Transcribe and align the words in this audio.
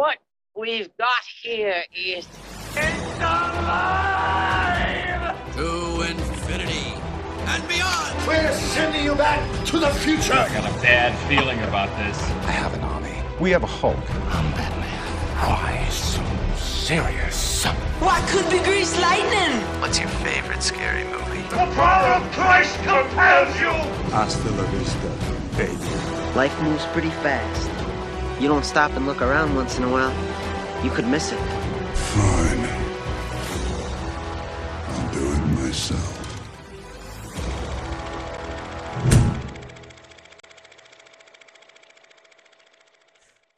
What 0.00 0.16
we've 0.56 0.88
got 0.96 1.22
here 1.42 1.84
is 1.94 2.26
It's 2.74 3.18
alive! 3.18 4.56
To 5.56 6.00
infinity 6.08 6.94
and 7.44 7.68
beyond! 7.68 8.26
We're 8.26 8.50
sending 8.50 9.04
you 9.04 9.14
back 9.14 9.66
to 9.66 9.78
the 9.78 9.90
future. 9.90 10.32
I 10.32 10.48
got 10.54 10.64
a 10.64 10.72
bad 10.80 11.12
feeling 11.28 11.58
about 11.64 11.90
this. 11.98 12.18
I 12.48 12.52
have 12.52 12.72
an 12.72 12.80
army. 12.80 13.14
We 13.40 13.50
have 13.50 13.62
a 13.62 13.66
Hulk. 13.66 13.98
I'm 14.34 14.50
Batman. 14.52 14.88
Why 15.46 15.86
so 15.90 16.22
serious? 16.56 17.66
What 18.00 18.26
could 18.30 18.48
be 18.50 18.58
grease 18.64 18.98
lightning? 19.02 19.60
What's 19.82 19.98
your 19.98 20.08
favorite 20.24 20.62
scary 20.62 21.04
movie? 21.04 21.42
The 21.50 21.68
power 21.76 22.14
of 22.14 22.32
Christ 22.32 22.74
compels 22.76 23.54
you. 23.60 23.68
Hasta 24.16 24.50
la 24.52 24.64
vista, 24.70 25.10
baby. 25.58 25.76
Life 26.34 26.58
moves 26.62 26.86
pretty 26.86 27.10
fast. 27.20 27.79
You 28.40 28.48
don't 28.48 28.64
stop 28.64 28.90
and 28.96 29.06
look 29.06 29.20
around 29.20 29.54
once 29.54 29.76
in 29.76 29.84
a 29.84 29.88
while, 29.92 30.14
you 30.82 30.90
could 30.90 31.06
miss 31.06 31.30
it. 31.30 31.38
Fine. 31.94 32.64
I'll 34.88 35.12
do 35.12 35.32
it 35.32 35.62
myself. 35.62 36.16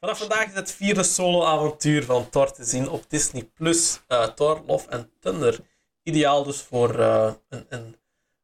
Vanaf 0.01 0.19
vandaag 0.19 0.47
is 0.47 0.55
het 0.55 0.73
vierde 0.73 1.03
solo-avontuur 1.03 2.05
van 2.05 2.30
Thor 2.30 2.53
te 2.53 2.64
zien 2.64 2.89
op 2.89 3.05
Disney+. 3.09 3.45
Plus. 3.55 4.01
Eh, 4.06 4.25
Thor, 4.25 4.62
Love 4.67 4.91
and 4.91 5.06
Thunder. 5.20 5.59
Ideaal 6.03 6.45
dus 6.45 6.61
voor 6.61 6.98
eh, 6.98 7.33
een, 7.48 7.67
een, 7.69 7.97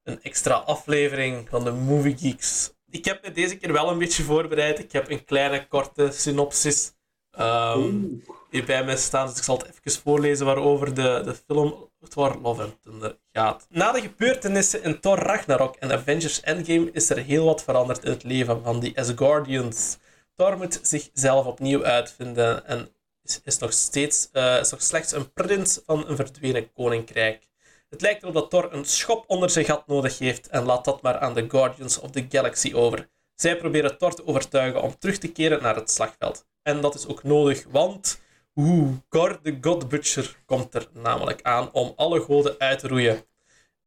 een 0.04 0.22
extra 0.22 0.54
aflevering 0.54 1.48
van 1.48 1.64
de 1.64 1.72
Movie 1.72 2.16
Geeks. 2.18 2.70
Ik 2.90 3.04
heb 3.04 3.22
me 3.22 3.32
deze 3.32 3.56
keer 3.56 3.72
wel 3.72 3.90
een 3.90 3.98
beetje 3.98 4.22
voorbereid. 4.22 4.78
Ik 4.78 4.92
heb 4.92 5.10
een 5.10 5.24
kleine, 5.24 5.66
korte 5.66 6.10
synopsis 6.12 6.92
ehm, 7.30 8.04
hier 8.50 8.64
bij 8.64 8.84
mij 8.84 8.96
staan. 8.96 9.26
Dus 9.26 9.36
ik 9.36 9.42
zal 9.42 9.58
het 9.58 9.66
even 9.66 10.02
voorlezen 10.02 10.46
waarover 10.46 10.94
de, 10.94 11.22
de 11.24 11.34
film 11.46 11.88
Thor, 12.08 12.38
Love 12.42 12.62
and 12.62 12.82
Thunder 12.82 13.18
gaat. 13.32 13.66
Na 13.70 13.92
de 13.92 14.00
gebeurtenissen 14.00 14.82
in 14.82 15.00
Thor 15.00 15.18
Ragnarok 15.18 15.76
en 15.76 15.92
Avengers 15.92 16.40
Endgame 16.40 16.90
is 16.92 17.10
er 17.10 17.18
heel 17.18 17.44
wat 17.44 17.64
veranderd 17.64 18.04
in 18.04 18.10
het 18.10 18.22
leven 18.24 18.62
van 18.62 18.80
de 18.80 18.92
Asgardians. 18.94 19.98
Thor 20.34 20.56
moet 20.56 20.80
zichzelf 20.82 21.46
opnieuw 21.46 21.84
uitvinden 21.84 22.66
en 22.66 22.88
is, 23.22 23.40
is 23.44 23.58
nog 23.58 23.72
steeds 23.72 24.28
eh, 24.32 24.58
is 24.58 24.70
nog 24.70 24.82
slechts 24.82 25.12
een 25.12 25.32
prins 25.32 25.80
van 25.86 26.08
een 26.08 26.16
verdwenen 26.16 26.72
koninkrijk. 26.72 27.47
Het 27.88 28.00
lijkt 28.00 28.22
erop 28.22 28.34
dat 28.34 28.50
Thor 28.50 28.72
een 28.72 28.84
schop 28.84 29.24
onder 29.26 29.50
zijn 29.50 29.64
gat 29.64 29.86
nodig 29.86 30.18
heeft 30.18 30.48
en 30.48 30.64
laat 30.64 30.84
dat 30.84 31.02
maar 31.02 31.18
aan 31.18 31.34
de 31.34 31.50
Guardians 31.50 31.98
of 31.98 32.10
the 32.10 32.26
Galaxy 32.28 32.74
over. 32.74 33.08
Zij 33.34 33.56
proberen 33.56 33.98
Thor 33.98 34.14
te 34.14 34.26
overtuigen 34.26 34.82
om 34.82 34.98
terug 34.98 35.18
te 35.18 35.32
keren 35.32 35.62
naar 35.62 35.76
het 35.76 35.90
slagveld. 35.90 36.46
En 36.62 36.80
dat 36.80 36.94
is 36.94 37.06
ook 37.06 37.22
nodig, 37.22 37.64
want 37.70 38.20
oeh, 38.54 38.96
Gor 39.08 39.38
de 39.42 39.58
God 39.60 39.88
Butcher 39.88 40.36
komt 40.46 40.74
er 40.74 40.88
namelijk 40.92 41.42
aan 41.42 41.72
om 41.72 41.92
alle 41.96 42.20
goden 42.20 42.58
uit 42.58 42.78
te 42.78 42.88
roeien. 42.88 43.26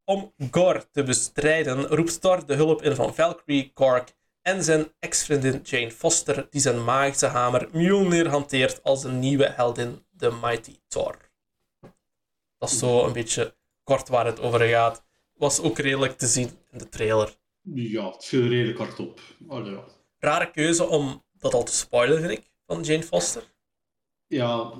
Om 0.04 0.32
Gor 0.50 0.90
te 0.90 1.02
bestrijden 1.02 1.86
roept 1.86 2.20
Thor 2.20 2.46
de 2.46 2.54
hulp 2.54 2.82
in 2.82 2.94
van 2.94 3.14
Valkyrie, 3.14 3.70
Korg 3.72 4.04
en 4.42 4.64
zijn 4.64 4.92
ex-vriendin 4.98 5.60
Jane 5.62 5.90
Foster, 5.90 6.46
die 6.50 6.60
zijn 6.60 6.84
magische 6.84 7.26
hamer 7.26 7.68
Mjolnir 7.72 8.28
hanteert 8.28 8.82
als 8.82 9.04
een 9.04 9.18
nieuwe 9.18 9.48
heldin, 9.48 10.06
de 10.10 10.30
Mighty 10.42 10.78
Thor. 10.88 11.18
Dat 12.58 12.70
is 12.70 12.78
zo 12.78 13.04
een 13.04 13.12
beetje 13.12 13.54
kort 13.84 14.08
waar 14.08 14.26
het 14.26 14.40
over 14.40 14.60
gaat. 14.60 15.02
Was 15.32 15.60
ook 15.60 15.78
redelijk 15.78 16.18
te 16.18 16.26
zien 16.26 16.50
in 16.70 16.78
de 16.78 16.88
trailer. 16.88 17.36
Ja, 17.62 18.10
het 18.10 18.24
viel 18.24 18.46
redelijk 18.48 18.78
hard 18.78 18.98
op. 18.98 19.20
Allee, 19.48 19.72
ja. 19.72 19.84
Rare 20.18 20.50
keuze 20.50 20.86
om 20.86 21.22
dat 21.38 21.54
al 21.54 21.64
te 21.64 21.72
spoilen, 21.72 22.18
vind 22.20 22.30
ik, 22.38 22.50
van 22.66 22.82
Jane 22.82 23.02
Foster. 23.02 23.42
ja, 24.26 24.72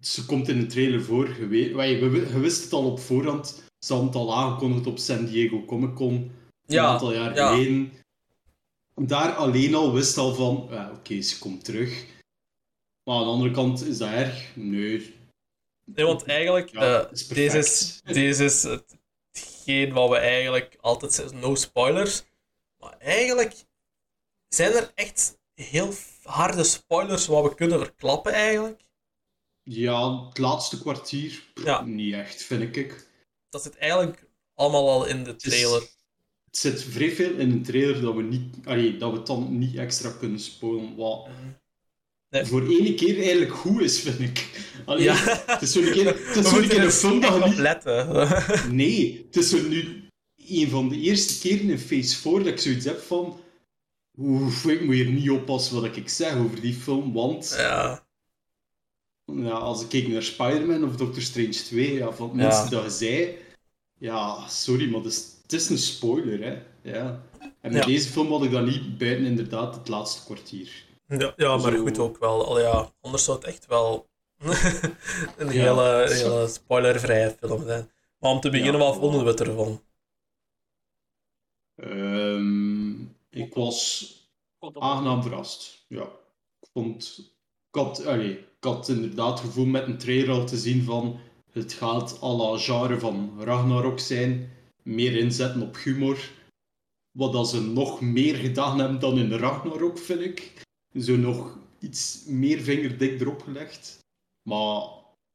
ze 0.00 0.24
komt 0.26 0.48
in 0.48 0.60
de 0.60 0.66
trailer 0.66 1.02
voor. 1.04 1.28
Je, 1.40 1.46
weet, 1.46 1.88
je 1.98 2.38
wist 2.40 2.64
het 2.64 2.72
al 2.72 2.90
op 2.90 3.00
voorhand. 3.00 3.62
Ze 3.78 3.92
hadden 3.92 4.06
het 4.10 4.16
al 4.20 4.34
aangekondigd 4.36 4.86
op 4.86 4.98
San 4.98 5.24
Diego 5.24 5.64
Comic 5.64 5.94
Con. 5.94 6.12
Een 6.14 6.30
Ja, 6.66 6.84
aantal 6.86 7.12
jaar 7.14 7.34
ja. 7.34 7.48
geleden. 7.54 7.92
Daar 8.94 9.34
alleen 9.34 9.74
al 9.74 9.92
wist 9.92 10.16
al 10.18 10.34
van, 10.34 10.66
ja, 10.70 10.90
oké, 10.96 11.20
ze 11.20 11.38
komt 11.38 11.64
terug. 11.64 12.04
Maar 13.04 13.14
aan 13.16 13.22
de 13.22 13.28
andere 13.28 13.50
kant, 13.50 13.84
is 13.86 13.98
dat 13.98 14.08
erg? 14.10 14.56
Nee. 14.56 15.14
Nee, 15.86 16.04
want 16.04 16.22
eigenlijk, 16.24 16.68
Ja, 16.72 17.00
eh, 17.04 17.12
is 17.12 17.28
deze, 17.28 17.58
is, 17.58 18.00
deze 18.04 18.44
is 18.44 18.62
hetgeen 19.32 19.92
wat 19.92 20.08
we 20.10 20.16
eigenlijk 20.16 20.76
altijd 20.80 21.12
zeggen, 21.12 21.38
no 21.38 21.54
spoilers. 21.54 22.22
Maar 22.78 22.98
eigenlijk 22.98 23.54
zijn 24.48 24.72
er 24.72 24.92
echt 24.94 25.38
heel 25.54 25.92
harde 26.22 26.64
spoilers 26.64 27.26
wat 27.26 27.42
we 27.48 27.54
kunnen 27.54 27.78
verklappen 27.78 28.32
eigenlijk. 28.32 28.80
Ja, 29.62 30.26
het 30.28 30.38
laatste 30.38 30.80
kwartier, 30.80 31.50
Ja. 31.54 31.82
niet 31.82 32.14
echt, 32.14 32.42
vind 32.42 32.76
ik. 32.76 33.06
Dat 33.48 33.62
zit 33.62 33.76
eigenlijk 33.76 34.28
allemaal 34.54 34.90
al 34.90 35.06
in 35.06 35.24
de 35.24 35.30
Het 35.30 35.44
is- 35.44 35.50
trailer. 35.60 35.80
Het 36.44 36.56
zit 36.58 36.82
vrij 36.82 37.10
veel 37.10 37.30
in 37.34 37.50
een 37.50 37.62
trailer 37.62 38.00
dat 38.00 38.14
we, 38.14 38.22
niet, 38.22 38.56
allee, 38.66 38.96
dat 38.96 39.10
we 39.10 39.16
het 39.16 39.26
dan 39.26 39.58
niet 39.58 39.76
extra 39.76 40.10
kunnen 40.10 40.40
spoilen. 40.40 40.96
Wat 40.96 41.28
Nee. 42.30 42.44
voor 42.44 42.66
ene 42.68 42.94
keer 42.94 43.18
eigenlijk 43.22 43.52
goed 43.52 43.80
is, 43.80 44.00
vind 44.00 44.20
ik. 44.20 44.64
Allee, 44.84 45.04
Ja. 45.04 45.14
Het 45.46 45.62
is 45.62 45.72
zo'n 45.72 45.90
keer, 45.90 46.06
het 46.06 46.36
is 46.44 46.50
zo'n 46.54 46.68
keer 46.68 46.84
een 46.84 46.90
film 46.90 47.20
dat 47.20 47.34
je 47.34 47.48
niet... 47.48 47.58
letten. 47.58 48.28
Nee, 48.76 49.24
het 49.26 49.36
is 49.36 49.48
zo 49.50 49.68
nu 49.68 50.08
een 50.46 50.68
van 50.68 50.88
de 50.88 51.00
eerste 51.00 51.48
keren 51.48 51.70
in 51.70 51.78
Phase 51.78 52.16
4 52.16 52.32
dat 52.38 52.46
ik 52.46 52.58
zoiets 52.58 52.84
heb 52.84 53.00
van... 53.00 53.40
Oeh, 54.18 54.64
ik 54.66 54.84
moet 54.84 54.94
hier 54.94 55.10
niet 55.10 55.30
oppassen 55.30 55.80
wat 55.80 55.96
ik 55.96 56.08
zeg 56.08 56.36
over 56.36 56.60
die 56.60 56.74
film, 56.74 57.12
want... 57.12 57.54
ja. 57.58 58.04
Ja, 59.34 59.50
als 59.50 59.82
ik 59.82 59.88
keek 59.88 60.08
naar 60.08 60.22
Spider-Man 60.22 60.84
of 60.84 60.96
Doctor 60.96 61.22
Strange 61.22 61.48
2, 61.50 61.92
ja, 61.94 62.12
van 62.12 62.26
het 62.28 62.36
minste 62.36 62.70
dat 62.70 62.84
je 62.84 62.90
zei... 62.90 63.36
Ja, 63.98 64.48
sorry, 64.48 64.90
maar 64.90 65.00
het 65.00 65.12
is, 65.12 65.24
het 65.42 65.52
is 65.52 65.68
een 65.68 65.78
spoiler, 65.78 66.42
hè. 66.42 66.56
Ja. 66.90 67.22
En 67.60 67.72
met 67.72 67.84
deze 67.84 68.08
film 68.08 68.30
had 68.32 68.44
ik 68.44 68.50
dat 68.50 68.66
niet 68.66 68.98
buiten 68.98 69.26
inderdaad 69.26 69.74
het 69.74 69.88
laatste 69.88 70.24
kwartier. 70.24 70.85
Ja, 71.08 71.32
ja, 71.36 71.56
maar 71.56 71.72
Zo. 71.72 71.78
goed 71.82 71.98
ook 71.98 72.18
wel. 72.18 72.46
Al 72.46 72.60
ja, 72.60 72.92
anders 73.00 73.24
zou 73.24 73.36
het 73.38 73.46
echt 73.46 73.66
wel 73.66 74.08
een 75.36 75.52
Ja, 75.52 75.74
hele, 75.74 76.06
hele 76.14 76.48
spoilervrije 76.48 77.36
film 77.40 77.64
zijn. 77.66 77.90
Maar 78.18 78.30
om 78.30 78.40
te 78.40 78.50
beginnen, 78.50 78.80
Ja. 78.80 78.86
wat 78.86 78.96
vonden 78.96 79.24
we 79.24 79.34
ervan? 79.44 79.82
Ehm, 81.76 82.90
ik 83.30 83.54
was 83.54 84.10
aangenaam 84.78 85.22
verrast. 85.22 85.84
Ja. 85.88 86.02
Ik 86.60 86.68
vond... 86.72 87.18
Ik 87.70 87.82
had, 87.82 88.06
allee, 88.06 88.30
ik 88.38 88.44
had 88.60 88.88
inderdaad 88.88 89.38
het 89.38 89.48
gevoel 89.48 89.64
met 89.66 89.86
een 89.86 89.98
trailer 89.98 90.30
al 90.30 90.46
te 90.46 90.56
zien 90.56 90.82
van... 90.84 91.18
Het 91.52 91.72
gaat 91.72 92.22
à 92.22 92.32
la 92.32 92.58
genre 92.58 92.98
van 92.98 93.32
Ragnarok 93.42 93.98
zijn. 93.98 94.50
Meer 94.82 95.16
inzetten 95.16 95.62
op 95.62 95.76
humor. 95.76 96.30
Wat 97.10 97.32
dat 97.32 97.48
ze 97.48 97.60
nog 97.62 98.00
meer 98.00 98.34
gedaan 98.34 98.78
hebben 98.78 99.00
dan 99.00 99.18
in 99.18 99.32
Ragnarok, 99.32 99.98
vind 99.98 100.20
ik. 100.20 100.52
Zo 101.00 101.16
nog 101.16 101.58
iets 101.78 102.24
meer 102.24 102.60
vingerdik 102.60 103.20
erop 103.20 103.42
gelegd. 103.42 103.98
Maar 104.42 104.88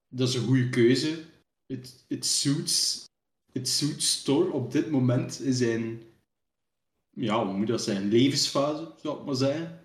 dat 0.10 0.28
is 0.28 0.36
een 0.36 0.46
goede 0.46 0.70
keuze. 0.70 1.24
Het 1.66 2.06
it 2.08 2.26
suits, 2.26 3.06
it 3.52 3.68
suits 3.68 4.24
Thor 4.24 4.52
op 4.52 4.72
dit 4.72 4.90
moment 4.90 5.40
in 5.40 5.54
zijn 5.54 6.02
ja, 7.14 7.46
hoe 7.46 7.58
moet 7.58 7.68
dat 7.68 7.82
zijn? 7.82 8.10
Levensfase, 8.10 8.92
zou 9.02 9.20
ik 9.20 9.26
maar 9.26 9.36
zeggen. 9.36 9.80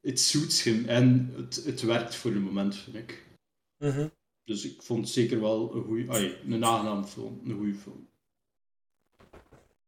Het 0.00 0.20
suits 0.20 0.62
hem 0.62 0.84
en 0.84 1.32
het, 1.36 1.64
het 1.64 1.80
werkt 1.80 2.14
voor 2.14 2.30
het 2.30 2.42
moment, 2.42 2.76
vind 2.76 2.96
ik. 2.96 3.26
Mhm. 3.78 4.08
Dus 4.44 4.64
ik 4.64 4.82
vond 4.82 5.04
het 5.04 5.08
zeker 5.08 5.40
wel 5.40 5.74
een 5.74 5.84
goede, 5.84 6.38
een 6.48 6.64
aangename 6.64 7.04
film, 7.04 7.40
een 7.44 7.56
goede 7.56 7.74
film. 7.74 8.08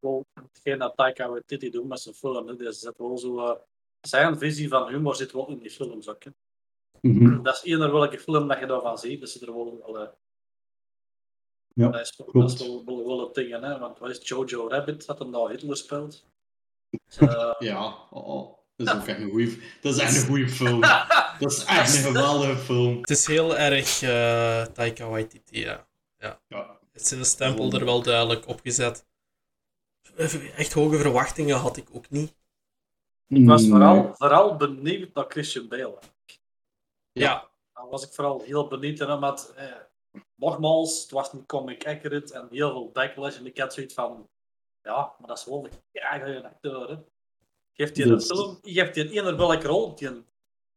wel 0.00 0.26
hetgeen 0.34 0.78
dat 0.78 0.96
Taika 0.96 1.28
Waititi 1.28 1.70
doet 1.70 1.88
met 1.88 2.00
zijn 2.00 2.14
film. 2.14 2.56
Dus 2.56 2.80
zit 2.80 2.98
wel 2.98 3.18
zo, 3.18 3.38
eh, 3.38 3.56
zijn 4.00 4.38
visie 4.38 4.68
van 4.68 4.88
humor 4.88 5.14
zit 5.14 5.32
wel 5.32 5.48
in 5.48 5.58
die 5.58 5.70
films 5.70 6.08
ook. 6.08 6.24
hè. 6.24 6.30
Dat 7.42 7.54
is 7.54 7.62
eender 7.72 7.92
welke 7.92 8.18
film 8.18 8.48
dat 8.48 8.58
je 8.58 8.66
daarvan 8.66 8.98
ziet. 8.98 9.20
Dat 9.20 9.28
zit 9.30 9.42
er 9.42 9.54
wel 9.54 9.78
wel, 9.86 9.98
eh, 9.98 10.08
Ja, 11.74 11.88
dat 11.88 12.00
is, 12.00 12.16
dat 12.32 12.52
is 12.52 12.58
wel, 12.66 12.84
wel, 12.84 13.06
wel 13.06 13.20
het 13.20 13.34
ding, 13.34 13.50
hè. 13.60 13.78
Want 13.78 13.98
wat 13.98 14.10
is? 14.10 14.28
Jojo 14.28 14.68
Rabbit, 14.68 15.06
dat 15.06 15.18
hem 15.18 15.32
daar 15.32 15.48
Hitler 15.50 15.76
speelt. 15.76 16.26
Dus, 16.90 17.16
eh, 17.28 17.54
Ja, 17.58 17.86
oh, 18.10 18.28
oh, 18.28 18.58
dat 18.76 18.86
is 18.86 18.94
ook 18.94 19.06
echt 19.06 19.18
een 19.20 19.30
goede, 19.30 19.58
dat 19.80 19.94
is 19.94 20.00
echt 20.00 20.16
een 20.16 20.26
goede 20.32 20.48
film. 20.48 20.80
Dat 21.38 21.52
is 21.52 21.64
echt 21.64 21.96
een 21.96 22.02
geweldige 22.02 22.56
film. 22.56 22.98
Het 23.00 23.10
is 23.10 23.26
heel 23.26 23.56
erg 23.56 24.02
eh 24.02 24.62
Taika 24.62 25.08
Waititi, 25.08 25.60
ja. 25.60 25.86
ja. 26.18 26.40
Ja. 26.48 26.78
Het 26.92 27.02
is 27.02 27.12
in 27.12 27.18
de 27.18 27.24
stempel 27.24 27.72
er 27.72 27.84
wel 27.84 28.02
duidelijk 28.02 28.48
op 28.48 28.60
gezet. 28.60 29.06
Echt 30.56 30.72
hoge 30.72 30.96
verwachtingen 30.98 31.56
had 31.56 31.76
ik 31.76 31.88
ook 31.92 32.10
niet. 32.10 32.36
Ik 33.28 33.46
was 33.46 33.68
vooral, 33.68 34.14
vooral 34.14 34.56
benieuwd 34.56 35.14
naar 35.14 35.24
Christian 35.28 35.68
Bale. 35.68 35.98
Ja, 37.12 37.48
Daar 37.74 37.88
was 37.88 38.04
ik 38.06 38.12
vooral 38.12 38.42
heel 38.42 38.68
benieuwd 38.68 38.98
naar, 38.98 39.14
omdat 39.14 39.52
eh, 39.56 39.64
nogmaals, 40.34 41.02
het 41.02 41.10
was 41.10 41.32
niet 41.32 41.46
comic 41.46 41.86
accurate 41.86 42.34
en 42.34 42.48
heel 42.50 42.70
veel 42.70 42.90
backlash. 42.92 43.36
En 43.36 43.46
ik 43.46 43.58
had 43.58 43.74
zoiets 43.74 43.94
van, 43.94 44.28
ja, 44.82 45.12
maar 45.18 45.28
dat 45.28 45.38
is 45.38 45.44
wel 45.44 45.68
een 45.92 46.44
acteur. 46.44 46.88
Hè. 46.88 46.96
Geeft 47.72 47.96
hij 47.96 48.06
een 48.06 48.20
film, 48.20 48.58
geeft 48.62 48.94
hij 48.94 49.04
een 49.04 49.10
eender 49.10 49.36
welke 49.36 49.66
rol, 49.66 49.94
die, 49.94 50.24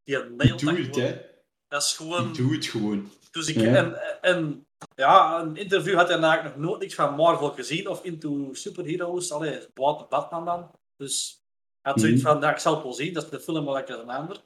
die 0.03 0.17
nail 0.17 0.57
Doe 0.57 0.81
het, 0.81 0.95
hè. 0.95 1.21
Dat 1.67 1.81
is 1.81 1.95
gewoon... 1.95 2.33
Doe 2.33 2.53
het 2.53 2.65
gewoon. 2.65 3.11
Dus 3.31 3.47
ik, 3.47 3.55
Ja. 3.55 3.75
en, 3.75 4.21
en 4.21 4.65
ja, 4.95 5.39
een 5.41 5.55
interview 5.55 5.95
had 5.95 6.07
hij 6.07 6.19
eigenlijk 6.19 6.55
nog 6.55 6.65
nooit 6.65 6.81
niks 6.81 6.95
van 6.95 7.15
Marvel 7.15 7.49
gezien 7.49 7.87
of 7.87 8.03
into 8.03 8.53
superheroes. 8.53 9.31
Allee, 9.31 9.67
buiten 9.73 10.05
Batman 10.09 10.45
dan. 10.45 10.71
Dus 10.97 11.40
had 11.81 11.99
zoiets 11.99 12.21
Mhm. 12.21 12.31
van, 12.31 12.41
ja, 12.41 12.51
ik 12.51 12.57
zal 12.59 12.73
het 12.73 12.83
wel 12.83 12.93
zien, 12.93 13.13
dat 13.13 13.23
is 13.23 13.29
de 13.29 13.39
film 13.39 13.65
wel 13.65 13.73
lekker 13.73 13.99
een 13.99 14.09
ander. 14.09 14.43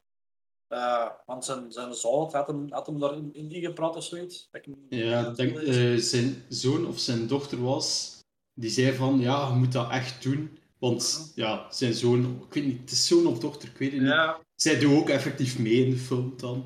Eh, 0.68 1.08
want 1.26 1.46
zijn, 1.46 1.72
zijn 1.72 1.94
zoon 1.94 2.30
had 2.32 2.48
hem, 2.48 2.66
had 2.70 2.86
hem 2.86 3.00
daarin 3.00 3.30
in 3.34 3.52
ingepraat 3.52 3.96
of 3.96 4.04
zoiets. 4.04 4.48
Dat 4.52 4.62
ik- 4.66 4.76
Ja, 4.90 5.28
ik 5.30 5.36
denk 5.36 5.58
eh, 5.58 5.96
zijn 5.98 6.44
zoon 6.50 6.88
of 6.88 7.00
zijn 7.00 7.28
dochter 7.28 7.64
was, 7.64 8.20
die 8.54 8.70
zei 8.70 8.94
van, 8.94 9.20
ja, 9.20 9.48
je 9.48 9.54
moet 9.56 9.72
dat 9.72 9.90
echt 9.92 10.24
doen. 10.24 10.58
Want 10.80 11.32
ja, 11.36 11.68
zijn 11.72 11.94
zoon, 11.94 12.42
ik 12.48 12.54
weet 12.54 12.66
niet, 12.66 12.80
het 12.82 12.92
is 12.92 13.08
zoon 13.08 13.26
of 13.28 13.40
dochter, 13.40 13.70
ik 13.70 13.78
weet 13.78 13.92
het 13.92 14.02
niet. 14.02 14.14
Zij 14.56 14.80
doet 14.80 14.96
ook 14.98 15.10
effectief 15.10 15.60
mee 15.60 15.86
in 15.86 15.90
de 15.90 15.98
film 15.98 16.34
dan. 16.38 16.66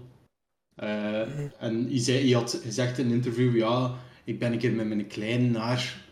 Eh, 0.76 1.62
En 1.64 1.88
hij, 1.90 2.00
zei, 2.00 2.18
hij 2.24 2.40
had 2.40 2.60
gezegd 2.64 2.98
in 2.98 3.06
een 3.06 3.12
interview, 3.12 3.58
ja, 3.58 3.96
ik 4.24 4.40
ben 4.40 4.52
een 4.52 4.58
keer 4.60 4.72
met 4.74 4.88
mijn 4.88 5.08
kleine 5.08 5.48
naar, 5.50 6.06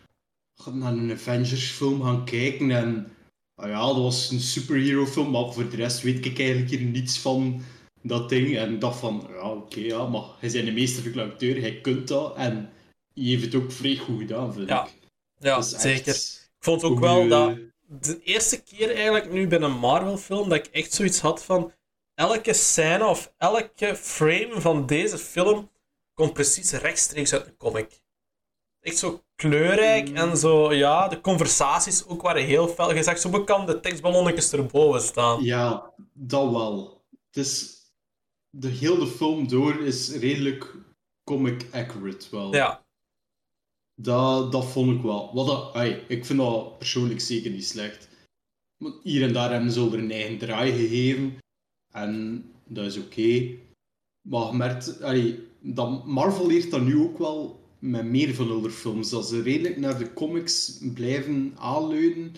naar 0.73 0.91
een 0.93 1.11
Avengers 1.11 1.71
film 1.71 2.01
gaan 2.01 2.25
kijken 2.25 2.71
en 2.71 3.11
ah 3.57 3.69
ja, 3.69 3.85
dat 3.85 3.95
was 3.97 4.29
een 4.29 4.39
superhero 4.39 5.05
film, 5.05 5.31
maar 5.31 5.53
voor 5.53 5.69
de 5.69 5.75
rest 5.75 6.01
weet 6.01 6.25
ik 6.25 6.39
eigenlijk 6.39 6.69
hier 6.69 6.81
niets 6.81 7.19
van 7.19 7.61
dat 8.01 8.29
ding. 8.29 8.57
En 8.57 8.73
ik 8.73 8.81
dacht 8.81 8.99
van, 8.99 9.27
ja, 9.29 9.51
oké, 9.51 9.79
ja, 9.79 10.07
maar 10.07 10.21
hij 10.39 10.49
is 10.49 10.53
een 10.53 10.73
meesterlijke 10.73 11.21
acteur, 11.21 11.61
hij 11.61 11.81
kunt 11.81 12.07
dat 12.07 12.35
en 12.35 12.53
hij 13.13 13.23
heeft 13.23 13.43
het 13.43 13.55
ook 13.55 13.71
vrij 13.71 13.95
goed 13.95 14.19
gedaan, 14.19 14.53
vind 14.53 14.69
Ja. 14.69 14.85
ik. 14.85 14.93
Ja, 15.39 15.57
echt 15.57 15.65
zeker. 15.81 16.13
Ik 16.15 16.63
vond 16.63 16.83
ook 16.83 16.99
wel 16.99 17.27
dat 17.27 17.57
de 17.87 18.19
eerste 18.23 18.63
keer 18.63 18.95
eigenlijk 18.95 19.31
nu 19.31 19.47
bij 19.47 19.59
een 19.59 19.77
Marvel-film 19.79 20.49
dat 20.49 20.57
ik 20.57 20.73
echt 20.73 20.93
zoiets 20.93 21.19
had 21.19 21.43
van 21.43 21.73
elke 22.13 22.53
scène 22.53 23.05
of 23.05 23.33
elke 23.37 23.95
frame 23.95 24.61
van 24.61 24.85
deze 24.85 25.17
film 25.17 25.71
komt 26.13 26.33
precies 26.33 26.71
rechtstreeks 26.71 27.33
uit 27.33 27.45
een 27.47 27.57
comic. 27.57 28.01
Echt 28.79 28.97
zo 28.97 29.23
kleurrijk 29.37 30.09
en 30.09 30.37
zo, 30.37 30.73
ja, 30.73 31.07
de 31.07 31.21
conversaties 31.21 32.07
ook 32.07 32.21
waren 32.21 32.45
heel 32.45 32.67
fel. 32.67 32.95
Je 32.95 33.15
zo 33.17 33.29
bekend 33.29 33.67
de 33.67 33.79
tekstballonnetjes 33.79 34.51
erboven 34.51 35.01
staan. 35.01 35.43
Ja, 35.43 35.93
dat 36.13 36.51
wel. 36.51 37.05
Het 37.09 37.45
is, 37.45 37.75
de 38.49 38.67
hele 38.67 39.07
film 39.07 39.47
door 39.47 39.81
is 39.81 40.15
redelijk 40.15 40.75
comic 41.23 41.67
accurate 41.71 42.27
wel. 42.31 42.53
Ja, 42.55 42.85
Dat, 43.95 44.51
dat 44.51 44.65
vond 44.65 44.95
ik 44.97 45.01
wel. 45.01 45.33
Wat 45.33 45.47
dat, 45.47 45.73
ai, 45.73 46.03
ik 46.07 46.25
vind 46.25 46.39
dat 46.39 46.77
persoonlijk 46.77 47.19
zeker 47.21 47.51
niet 47.51 47.67
slecht. 47.67 48.09
Want 48.77 48.95
hier 49.03 49.23
en 49.23 49.33
daar 49.33 49.51
hebben 49.51 49.71
ze 49.71 49.87
er 49.91 49.93
een 49.93 50.11
eigen 50.11 50.37
draai 50.37 50.71
gegeven. 50.71 51.37
En 51.93 52.43
dat 52.65 52.85
is 52.85 52.97
oké. 52.97 53.57
Maar 54.29 54.47
je 54.47 54.57
merkt, 54.57 55.01
ai, 55.01 55.47
dat 55.59 56.05
Marvel 56.05 56.47
leert 56.47 56.71
dat 56.71 56.81
nu 56.81 56.99
ook 56.99 57.17
wel 57.17 57.66
met 57.79 58.05
meer 58.05 58.33
van 58.33 58.71
films. 58.71 59.09
Dat 59.09 59.27
ze 59.27 59.41
redelijk 59.41 59.77
naar 59.77 59.97
de 59.97 60.13
comics 60.13 60.79
blijven 60.93 61.53
aanleunen. 61.57 62.33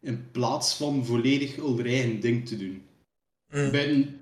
In 0.00 0.30
plaats 0.30 0.74
van 0.74 1.04
volledig 1.04 1.56
hun 1.56 1.86
eigen 1.86 2.20
ding 2.20 2.46
te 2.46 2.56
doen. 2.56 2.82
Mm. 3.50 4.16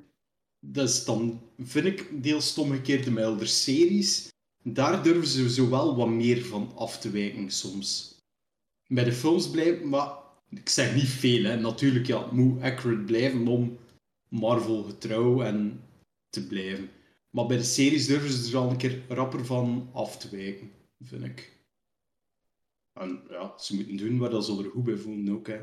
Dat 0.61 0.89
is 0.89 1.05
dan, 1.05 1.41
vind 1.59 1.87
ik, 1.87 2.23
deels 2.23 2.59
omgekeerde 2.59 3.11
met 3.11 3.25
elder 3.25 3.49
series. 3.49 4.29
Daar 4.63 5.03
durven 5.03 5.27
ze 5.27 5.51
zo 5.51 5.71
wel 5.71 5.97
wat 5.97 6.09
meer 6.09 6.45
van 6.45 6.73
af 6.75 6.99
te 6.99 7.11
wijken 7.11 7.51
soms. 7.51 8.15
Bij 8.89 9.05
de 9.05 9.13
films 9.13 9.51
blijven, 9.51 9.89
maar 9.89 10.15
ik 10.51 10.69
zeg 10.69 10.95
niet 10.95 11.09
veel, 11.09 11.45
hè. 11.45 11.57
natuurlijk, 11.57 12.07
ja, 12.07 12.23
het 12.23 12.33
moet 12.33 12.63
accurate 12.63 13.03
blijven 13.03 13.49
om 13.49 13.79
Marvel 14.29 14.83
getrouw 14.83 15.43
en 15.43 15.81
te 16.29 16.47
blijven. 16.47 16.91
Maar 17.31 17.47
bij 17.47 17.57
de 17.57 17.63
series 17.63 18.07
durven 18.07 18.31
ze 18.31 18.51
er 18.53 18.59
al 18.59 18.71
een 18.71 18.77
keer 18.77 19.03
rapper 19.09 19.45
van 19.47 19.91
af 19.93 20.19
te 20.19 20.29
wijken, 20.37 20.71
vind 21.01 21.25
ik. 21.25 21.55
En 22.93 23.23
ja, 23.31 23.53
ze 23.59 23.75
moeten 23.75 23.97
doen 23.97 24.19
waar 24.19 24.31
dat 24.31 24.45
ze 24.45 24.59
er 24.65 24.71
goed 24.71 24.85
bij 24.85 24.97
voelen 24.97 25.35
ook, 25.35 25.47
hè. 25.47 25.59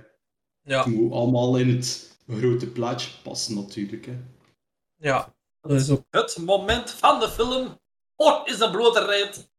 ja, 0.64 0.84
Het 0.84 0.94
moet 0.94 1.12
allemaal 1.12 1.58
in 1.58 1.70
het 1.70 2.18
grote 2.30 2.68
plaatje 2.68 3.10
passen, 3.24 3.56
natuurlijk, 3.56 4.06
hè. 4.06 4.18
ja. 4.98 5.34
Dat 5.62 5.72
is 5.72 5.90
ook, 5.90 6.04
Het 6.10 6.38
moment 6.46 6.92
van 6.92 7.20
de 7.20 7.30
film. 7.30 7.80
Oh, 8.16 8.48
is 8.48 8.60
een 8.60 8.72
blote 8.72 9.06
reet. 9.06 9.50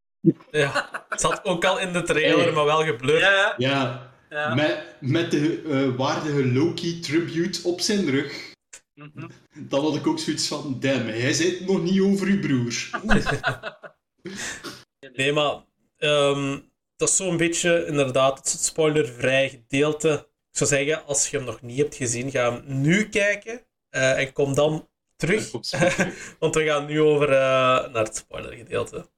ja. 0.51 1.05
Het 1.09 1.21
zat 1.21 1.45
ook 1.45 1.65
al 1.65 1.79
in 1.79 1.93
de 1.93 2.03
trailer, 2.03 2.53
maar 2.53 2.65
wel 2.65 2.85
geblurred. 2.85 3.21
Ja, 3.23 3.55
Ja, 3.57 4.13
ja. 4.31 4.55
met, 4.55 4.85
met 5.01 5.31
de 5.31 5.63
eh, 5.63 5.97
waardige 5.97 6.53
Loki 6.53 7.01
tribute 7.01 7.69
op 7.69 7.81
zijn 7.81 8.11
rug. 8.11 8.53
Mhm. 8.95 9.29
Dan 9.59 9.85
had 9.85 9.95
ik 9.95 10.07
ook 10.07 10.19
zoiets 10.19 10.49
van, 10.49 10.81
damn, 10.81 11.07
hij 11.07 11.33
zit 11.33 11.67
nog 11.67 11.83
niet 11.83 12.01
over 12.01 12.27
uw 12.27 12.41
broer. 12.41 12.91
Nee, 15.13 15.33
maar 15.33 15.65
ehm, 15.97 16.61
dat 16.97 17.09
is 17.09 17.17
zo'n 17.17 17.37
beetje 17.37 17.87
inderdaad 17.87 18.39
het 18.39 18.63
spoilervrij 18.63 19.49
gedeelte. 19.49 20.29
Ik 20.51 20.57
zou 20.59 20.71
zeggen, 20.71 21.05
als 21.05 21.29
je 21.29 21.37
hem 21.37 21.47
nog 21.47 21.63
niet 21.63 21.79
hebt 21.79 21.95
gezien, 21.95 22.31
ga 22.31 22.53
hem 22.53 22.81
nu 22.81 23.09
kijken 23.09 23.67
eh, 23.89 24.19
en 24.21 24.33
kom 24.33 24.55
dan 24.55 24.89
terug. 25.17 25.51
Want 26.41 26.55
we 26.55 26.65
gaan 26.65 26.87
nu 26.87 27.01
over 27.01 27.29
eh, 27.29 27.93
naar 27.93 28.05
het 28.05 28.17
spoilergedeelte. 28.17 29.11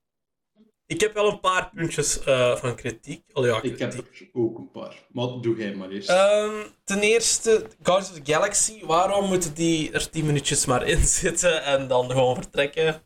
Ik 0.86 1.00
heb 1.00 1.14
wel 1.14 1.30
een 1.30 1.40
paar 1.40 1.70
puntjes 1.74 2.24
eh, 2.24 2.56
van 2.56 2.74
kritiek. 2.74 3.24
Ja, 3.34 3.62
Ik 3.62 3.78
heb 3.78 3.92
er 3.92 4.30
ook 4.32 4.58
een 4.58 4.70
paar. 4.70 5.06
Maar 5.08 5.40
doe 5.40 5.56
jij 5.56 5.74
maar 5.74 5.90
eerst. 5.90 6.08
Ehm, 6.08 6.66
ten 6.84 7.00
eerste, 7.00 7.66
Guardians 7.82 8.10
of 8.10 8.24
the 8.24 8.32
Galaxy. 8.32 8.84
Waarom 8.84 9.28
moeten 9.28 9.54
die 9.54 9.92
er 9.92 10.10
10 10.10 10.26
minuutjes 10.26 10.66
maar 10.66 10.86
in 10.86 10.98
zitten 11.22 11.62
en 11.64 11.88
dan 11.88 12.10
gewoon 12.10 12.34
vertrekken? 12.34 13.02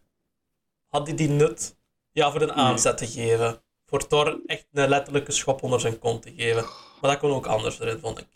Had 0.89 1.07
die 1.07 1.15
die 1.15 1.29
nut? 1.29 1.77
Ja, 2.13 2.31
voor 2.31 2.41
een 2.41 2.53
aanzet 2.53 2.99
te 2.99 3.07
geven. 3.07 3.63
Voor 3.87 4.07
Thor 4.07 4.41
echt 4.47 4.67
een 4.73 4.89
letterlijke 4.89 5.33
schop 5.33 5.63
onder 5.63 5.81
zijn 5.81 5.99
kont 5.99 6.23
te 6.23 6.33
geven. 6.37 6.65
Maar 7.01 7.11
dat 7.11 7.19
kon 7.19 7.31
ook 7.31 7.47
anders 7.47 7.81
erin, 7.81 7.99
vond 7.99 8.19
ik. 8.19 8.27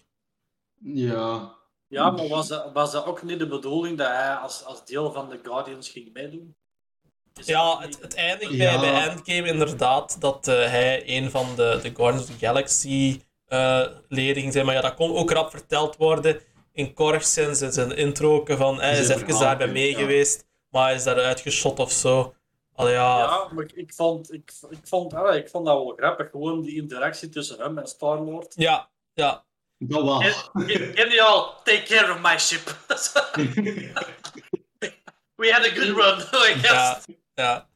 Ja. 0.79 1.55
Ja, 1.89 2.11
maar 2.11 2.29
was 2.29 2.49
dat, 2.49 2.73
was 2.73 2.93
dat 2.93 3.07
ook 3.07 3.23
niet 3.23 3.39
de 3.39 3.47
bedoeling 3.47 3.99
dat 3.99 4.07
hij 4.07 4.35
als, 4.35 4.65
als 4.65 4.85
deel 4.85 5.13
van 5.13 5.29
de 5.29 5.41
Guardians 5.43 5.89
ging 5.89 6.13
meedoen? 6.13 6.57
Is 7.41 7.47
Ja, 7.47 7.81
het, 7.81 7.99
het 8.01 8.15
eindigt 8.15 8.53
Ja. 8.53 8.81
bij, 8.81 8.93
bij 8.93 9.09
Endgame 9.09 9.49
inderdaad 9.49 10.21
dat 10.21 10.49
eh, 10.49 10.55
hij 10.55 11.03
een 11.07 11.31
van 11.31 11.47
de, 11.57 11.79
de 11.83 11.91
Guardians 11.95 12.29
of 12.31 12.37
the 12.37 12.47
Galaxy 12.47 13.21
eh 13.47 13.87
leden 14.09 14.41
ging 14.43 14.53
zijn. 14.53 14.67
Maar 14.67 14.75
ja, 14.75 14.81
dat 14.81 14.95
kon 14.95 15.17
ook 15.17 15.31
rap 15.31 15.51
verteld 15.51 15.97
worden 15.97 16.41
in 16.73 16.95
Korgsens 16.95 17.61
in 17.61 17.73
zijn 17.73 17.97
intro 17.97 18.45
van 18.47 18.81
hij 18.81 18.99
is 18.99 19.07
Zijn 19.07 19.23
even 19.23 19.39
daarbij 19.39 19.67
mee 19.69 19.91
ja. 19.91 19.99
geweest, 19.99 20.45
maar 20.71 20.85
hij 20.85 20.95
is 20.95 21.05
daaruit 21.05 21.41
geschot 21.41 21.79
of 21.79 21.93
zo. 21.93 22.35
Allee, 22.75 22.93
ja, 22.93 23.19
Ja, 23.19 23.49
maar 23.53 23.65
ik, 23.65 23.73
ik, 23.73 23.95
vond, 23.95 24.33
ik, 24.33 24.53
ik, 24.71 24.79
vond, 24.85 25.15
allee, 25.15 25.41
ik 25.41 25.49
vond 25.49 25.67
dat 25.67 25.75
wel 25.77 25.93
grappig. 25.97 26.31
Gewoon 26.31 26.63
die 26.63 26.77
interactie 26.77 27.29
tussen 27.29 27.61
hem 27.61 27.79
en 27.79 27.87
Star-Lord. 27.87 28.53
ja, 28.57 28.89
ja. 29.13 29.45
Dat 29.79 30.03
wel. 30.03 30.21
Genial, 30.95 31.55
take 31.65 31.83
care 31.83 32.13
of 32.13 32.21
my 32.21 32.39
ship. 32.39 32.77
We 35.37 35.51
had 35.53 35.65
a 35.67 35.71
good 35.75 35.97
run. 35.97 36.19
I 36.51 36.55
guess. 36.55 36.63
Ja, 36.63 37.01
ja. 37.35 37.69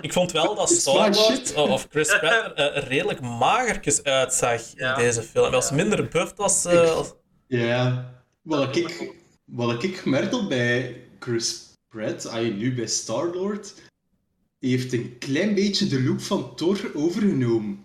Ik 0.00 0.12
vond 0.12 0.32
wel 0.32 0.54
dat 0.54 0.70
Star-Lord 0.80 1.16
shit. 1.16 1.54
of 1.54 1.86
Chris 1.90 2.08
Pratt 2.18 2.58
er 2.58 2.72
eh, 2.72 2.82
redelijk 2.88 3.20
magertjes 3.20 4.02
uitzag 4.02 4.62
Ja. 4.74 4.96
in 4.96 5.02
deze 5.04 5.22
film. 5.22 5.44
Hij 5.44 5.52
was 5.54 5.70
minder 5.70 6.08
buff 6.08 6.32
als... 6.36 6.64
eh, 6.64 6.90
als- 6.90 7.14
Ja. 7.46 8.12
Wat 8.42 8.76
ik, 8.76 9.12
wat 9.44 9.82
ik 9.82 9.96
gemerkt 9.96 10.32
had 10.32 10.48
bij 10.48 11.02
Chris 11.18 11.68
Pratt, 11.88 12.22
je 12.22 12.40
nu 12.40 12.74
bij 12.74 12.86
Star-Lord, 12.86 13.74
heeft 14.58 14.92
een 14.92 15.16
klein 15.18 15.54
beetje 15.54 15.86
de 15.86 16.02
look 16.02 16.20
van 16.20 16.54
Thor 16.56 16.90
overgenomen. 16.94 17.84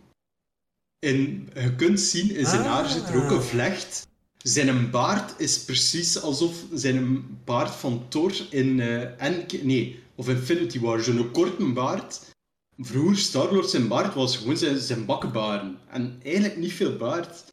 En 1.00 1.50
je 1.54 1.76
kunt 1.76 2.00
zien, 2.00 2.36
in 2.36 2.46
zijn 2.46 2.62
Ah. 2.62 2.68
haar 2.74 2.90
zit 2.90 3.08
er 3.08 3.24
ook 3.24 3.32
een 3.32 3.42
vlecht. 3.42 4.08
Zijn 4.38 4.90
baard 4.92 5.40
is 5.40 5.64
precies 5.64 6.22
alsof 6.22 6.56
zijn 6.74 7.26
baard 7.46 7.76
van 7.76 8.06
Thor 8.10 8.34
in 8.50 8.80
eh 8.80 9.22
Endga- 9.22 9.58
nee, 9.64 10.04
of 10.16 10.30
Infinity 10.30 10.80
War, 10.80 11.00
zo'n 11.04 11.32
korte 11.32 11.66
baard. 11.66 12.34
Vroeger 12.78 13.18
Star-Lord 13.18 13.70
zijn 13.70 13.88
baard 13.88 14.14
was 14.14 14.38
gewoon 14.38 14.58
zijn, 14.58 14.78
zijn 14.80 15.06
bakkenbaren. 15.06 15.78
En 15.90 16.20
eigenlijk 16.24 16.58
niet 16.58 16.74
veel 16.74 16.96
baard. 16.96 17.44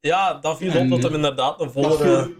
Ja, 0.00 0.34
dat 0.40 0.56
viel 0.56 0.70
En- 0.70 0.82
op 0.84 0.90
dat 0.90 1.02
hem 1.02 1.14
inderdaad 1.14 1.60
een 1.60 1.70
volle... 1.70 1.96
veel- 1.96 2.30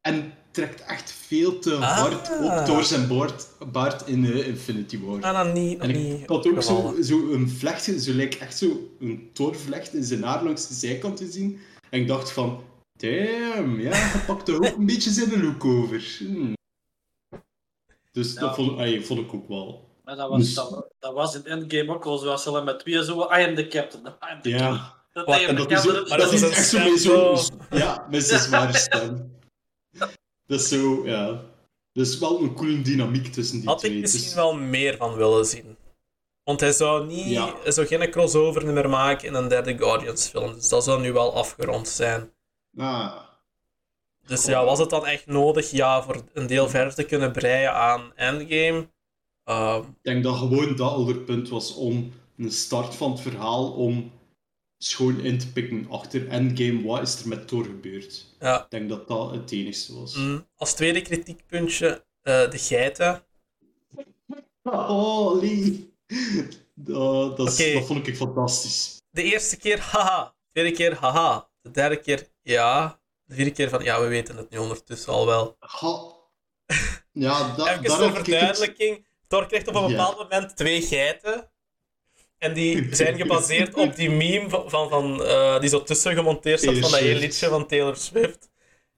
En 0.00 0.32
trekt 0.50 0.80
echt 0.84 1.12
veel 1.12 1.58
te 1.58 1.74
Ah. 1.74 1.98
hard 1.98 2.30
op 2.60 2.66
door 2.66 2.84
zijn 2.84 3.08
baard, 3.08 3.46
baard 3.72 4.06
in 4.06 4.24
eh, 4.24 4.46
Infinity 4.46 5.00
War. 5.00 5.22
Ah, 5.22 5.44
nog 5.44 5.54
niet, 5.54 5.78
en 5.80 5.90
ik 5.90 6.28
had 6.28 6.46
ook 6.46 6.62
zo, 6.62 6.94
zo 7.02 7.32
een 7.32 7.48
vlecht, 7.48 7.84
zo 8.02 8.12
lijkt 8.12 8.38
echt 8.38 8.58
zo 8.58 8.90
een 9.00 9.30
toorvlecht 9.32 9.94
in 9.94 10.04
zijn 10.04 10.22
haar 10.22 10.44
langs 10.44 10.68
de 10.68 10.74
zijkant 10.74 11.16
te 11.16 11.30
zien. 11.30 11.58
En 11.90 12.00
ik 12.00 12.06
dacht 12.06 12.30
van, 12.32 12.62
damn, 12.98 13.80
ja, 13.80 14.12
pakt 14.26 14.48
er 14.48 14.54
ook 14.56 14.76
een 14.76 14.86
beetje 14.86 15.10
zijn 15.10 15.42
look 15.42 15.64
over. 15.64 16.16
Hmm. 16.18 16.52
Dus 18.12 18.32
Ja. 18.32 18.40
dat 18.40 18.54
vond, 18.54 18.78
ay, 18.78 19.02
vond 19.02 19.20
ik 19.20 19.34
ook 19.34 19.48
wel. 19.48 19.88
Maar 20.04 20.16
dat 20.16 20.28
was, 20.28 20.38
Dus- 20.40 20.54
dat, 20.54 20.86
dat 20.98 21.12
was 21.14 21.34
in 21.34 21.44
Endgame 21.46 21.94
ook 21.94 22.04
wel 22.04 22.18
zo. 22.18 22.30
Als 22.30 22.42
ze 22.42 22.62
met 22.64 22.78
twee 22.78 23.04
zo... 23.04 23.20
I 23.22 23.44
am 23.46 23.54
the 23.54 23.66
captain. 23.68 24.02
I 24.06 24.08
am 24.20 24.42
the 24.42 24.50
captain. 24.50 24.72
Ja, 24.72 24.98
Dat 25.12 25.26
Wat, 25.26 25.40
en 25.40 25.56
dat 25.56 25.70
is, 25.70 25.84
Maar 25.84 25.94
dat 25.94 26.08
dat 26.08 26.32
is 26.32 26.42
echt 26.42 26.66
stem 26.66 26.96
zo... 26.98 27.36
Ja, 27.70 28.06
met 28.10 28.24
zijn 28.24 28.40
zware 28.40 28.76
stem. 28.76 29.38
Dat 30.46 30.60
is 30.60 30.68
zo, 30.68 31.06
ja. 31.06 31.26
Dat 31.92 32.06
is 32.06 32.18
wel 32.18 32.40
een 32.40 32.54
coole 32.54 32.82
dynamiek 32.82 33.26
tussen 33.32 33.58
die 33.58 33.68
Had 33.68 33.78
twee. 33.78 33.90
ik 33.90 33.96
Het 33.96 34.06
is- 34.06 34.12
misschien 34.12 34.34
wel 34.34 34.54
meer 34.54 34.96
van 34.96 35.14
willen 35.14 35.44
zien. 35.44 35.76
Want 36.44 36.60
hij 36.60 36.72
zou, 36.72 37.06
niet, 37.06 37.26
Ja. 37.26 37.54
hij 37.62 37.72
zou 37.72 37.86
geen 37.86 38.10
crossover 38.10 38.66
meer 38.66 38.88
maken 38.88 39.26
in 39.28 39.34
een 39.34 39.48
derde 39.48 39.78
Guardians 39.78 40.26
film. 40.28 40.54
Dus 40.54 40.68
dat 40.68 40.84
zou 40.84 41.00
nu 41.00 41.12
wel 41.12 41.34
afgerond 41.34 41.88
zijn. 41.88 42.32
Ah, 42.76 43.16
Dus 44.26 44.44
ja, 44.44 44.64
was 44.64 44.78
het 44.78 44.90
dan 44.90 45.06
echt 45.06 45.26
nodig 45.26 45.70
ja, 45.70 46.02
voor 46.02 46.22
een 46.32 46.46
deel 46.46 46.68
verder 46.68 46.94
te 46.94 47.04
kunnen 47.04 47.32
breien 47.32 47.72
aan 47.74 48.12
Endgame? 48.14 48.88
Ehm, 49.44 49.78
ik 49.80 50.02
denk 50.02 50.24
dat 50.24 50.36
gewoon 50.36 50.76
dat 50.76 50.90
al 50.92 51.06
het 51.06 51.24
punt 51.24 51.48
was 51.48 51.74
om 51.74 52.12
een 52.36 52.52
start 52.52 52.94
van 52.94 53.10
het 53.10 53.20
verhaal 53.20 53.72
om 53.72 54.12
schoon 54.78 55.20
in 55.20 55.38
te 55.38 55.52
pikken 55.52 55.86
achter 55.90 56.28
Endgame. 56.28 56.82
Wat 56.82 57.02
is 57.02 57.20
er 57.20 57.28
met 57.28 57.48
Thor 57.48 57.64
gebeurd? 57.64 58.26
ja. 58.40 58.62
Ik 58.62 58.70
denk 58.70 58.88
dat 58.88 59.08
dat 59.08 59.30
het 59.30 59.52
enigste 59.52 59.94
was. 59.94 60.14
Mm, 60.14 60.46
als 60.56 60.74
tweede 60.74 61.02
kritiekpuntje, 61.02 62.04
eh, 62.22 62.50
de 62.50 62.58
geiten. 62.58 63.24
Oh, 64.62 65.40
Lee. 65.40 65.92
Dat, 66.74 67.36
dat, 67.36 67.56
dat 67.56 67.84
vond 67.84 68.06
ik 68.06 68.16
fantastisch. 68.16 69.02
De 69.10 69.22
eerste 69.22 69.56
keer, 69.56 69.80
haha. 69.80 70.24
De 70.24 70.50
tweede 70.52 70.76
keer, 70.76 70.94
haha. 70.94 71.48
De 71.62 71.70
derde 71.70 71.96
keer, 71.96 72.28
ja. 72.42 72.99
De 73.30 73.36
vierde 73.36 73.50
keer 73.50 73.68
van, 73.68 73.82
ja, 73.82 74.00
we 74.00 74.06
weten 74.06 74.36
het 74.36 74.50
nu 74.50 74.58
ondertussen 74.58 75.12
al 75.12 75.26
wel. 75.26 75.56
Ha. 75.58 76.12
Ja, 77.12 77.48
da, 77.56 77.78
Even 77.78 77.90
zo'n 77.90 78.14
het... 78.14 78.14
verduidelijking. 78.14 79.06
Thor 79.28 79.46
krijgt 79.46 79.68
op 79.68 79.74
een 79.74 79.86
bepaald 79.86 80.18
moment 80.18 80.56
twee 80.56 80.82
geiten. 80.82 81.50
En 82.38 82.52
die 82.52 82.86
zijn 82.96 83.16
gebaseerd 83.16 83.74
op 83.74 83.96
die 83.96 84.10
meme 84.10 84.48
van, 84.48 84.70
van, 84.70 84.88
van, 84.88 85.24
eh, 85.24 85.60
die 85.60 85.68
zo 85.68 85.82
tussen 85.82 86.14
gemonteerd 86.14 86.60
staat 86.60 86.78
van 86.78 86.90
dat 86.90 87.00
hele 87.00 87.18
liedje 87.18 87.48
van 87.48 87.66
Taylor 87.66 87.96
Swift. 87.96 88.50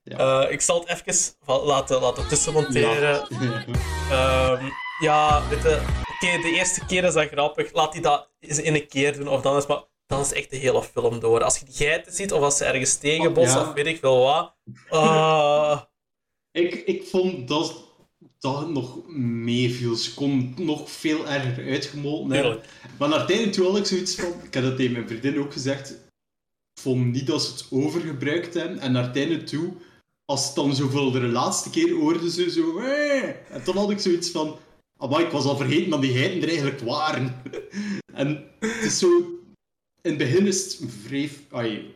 Ja. 0.02 0.44
Eh, 0.44 0.52
ik 0.52 0.60
zal 0.60 0.80
het 0.80 1.06
even 1.06 1.34
laten, 1.64 2.00
laten 2.00 2.28
tussen 2.28 2.52
monteren. 2.52 3.26
Ja. 3.28 3.64
Ehm, 4.10 4.64
ja, 5.00 5.48
weet 5.48 5.62
je, 5.62 6.38
de 6.42 6.52
eerste 6.56 6.86
keer 6.86 7.04
is 7.04 7.12
dat 7.14 7.28
grappig. 7.28 7.72
Laat 7.72 7.92
die 7.92 8.02
dat 8.02 8.28
eens 8.40 8.60
in 8.60 8.74
een 8.74 8.88
keer 8.88 9.16
doen, 9.16 9.28
of 9.28 9.42
dan 9.42 9.56
is, 9.56 9.66
maar, 9.66 9.82
dan 10.12 10.20
is 10.20 10.32
echt 10.32 10.50
de 10.50 10.56
hele 10.56 10.82
film 10.82 11.20
door. 11.20 11.42
Als 11.42 11.58
je 11.58 11.64
die 11.64 11.74
geiten 11.74 12.12
ziet, 12.12 12.32
of 12.32 12.40
als 12.42 12.56
ze 12.56 12.64
ergens 12.64 12.96
tegenbotsen, 12.96 13.60
Ja. 13.60 13.68
of 13.68 13.74
weet 13.74 13.86
ik 13.86 13.98
veel 13.98 14.18
wat. 14.20 14.54
ah, 14.88 15.80
Ik, 16.52 16.74
ik 16.74 17.06
vond 17.06 17.48
dat, 17.48 17.74
dat 18.38 18.68
nog 18.68 18.98
meeviel. 19.16 19.94
Ze 19.94 20.14
kon 20.14 20.54
nog 20.56 20.90
veel 20.90 21.26
erger 21.28 21.64
uitgemolten 21.70 22.30
hebben. 22.30 22.60
Maar 22.98 23.08
naar 23.08 23.20
het 23.20 23.30
einde 23.30 23.50
toe 23.50 23.66
had 23.66 23.76
ik 23.76 23.84
zoiets 23.86 24.14
van... 24.14 24.32
Ik 24.42 24.54
heb 24.54 24.62
dat 24.62 24.76
tegen 24.76 24.92
mijn 24.92 25.08
vriendin 25.08 25.38
ook 25.40 25.52
gezegd. 25.52 25.90
Ik 26.74 26.82
vond 26.82 27.12
niet 27.12 27.26
dat 27.26 27.42
ze 27.42 27.52
het 27.52 27.66
overgebruikt 27.70 28.54
hebben. 28.54 28.78
En 28.78 28.92
naar 28.92 29.06
het 29.06 29.16
einde 29.16 29.42
toe, 29.42 29.72
als 30.24 30.46
het 30.46 30.54
dan 30.54 30.74
zoveel 30.74 31.10
de 31.10 31.20
laatste 31.20 31.70
keer 31.70 31.94
hoorde 31.94 32.30
ze 32.30 32.50
zo... 32.50 32.78
En 33.50 33.64
toen 33.64 33.76
had 33.76 33.90
ik 33.90 33.98
zoiets 33.98 34.30
van... 34.30 34.56
Amai, 34.96 35.24
ik 35.24 35.30
was 35.30 35.44
al 35.44 35.56
vergeten 35.56 35.90
dat 35.90 36.00
die 36.02 36.12
geiten 36.18 36.42
er 36.42 36.48
eigenlijk 36.48 36.80
waren. 36.80 37.42
en 38.14 38.44
het 38.60 38.82
is 38.82 38.98
zo... 38.98 39.08
In 40.02 40.10
het 40.10 40.18
begin 40.18 40.46
is 40.46 40.78
het 40.78 40.90
vrij... 41.06 41.30
Ai, 41.50 41.94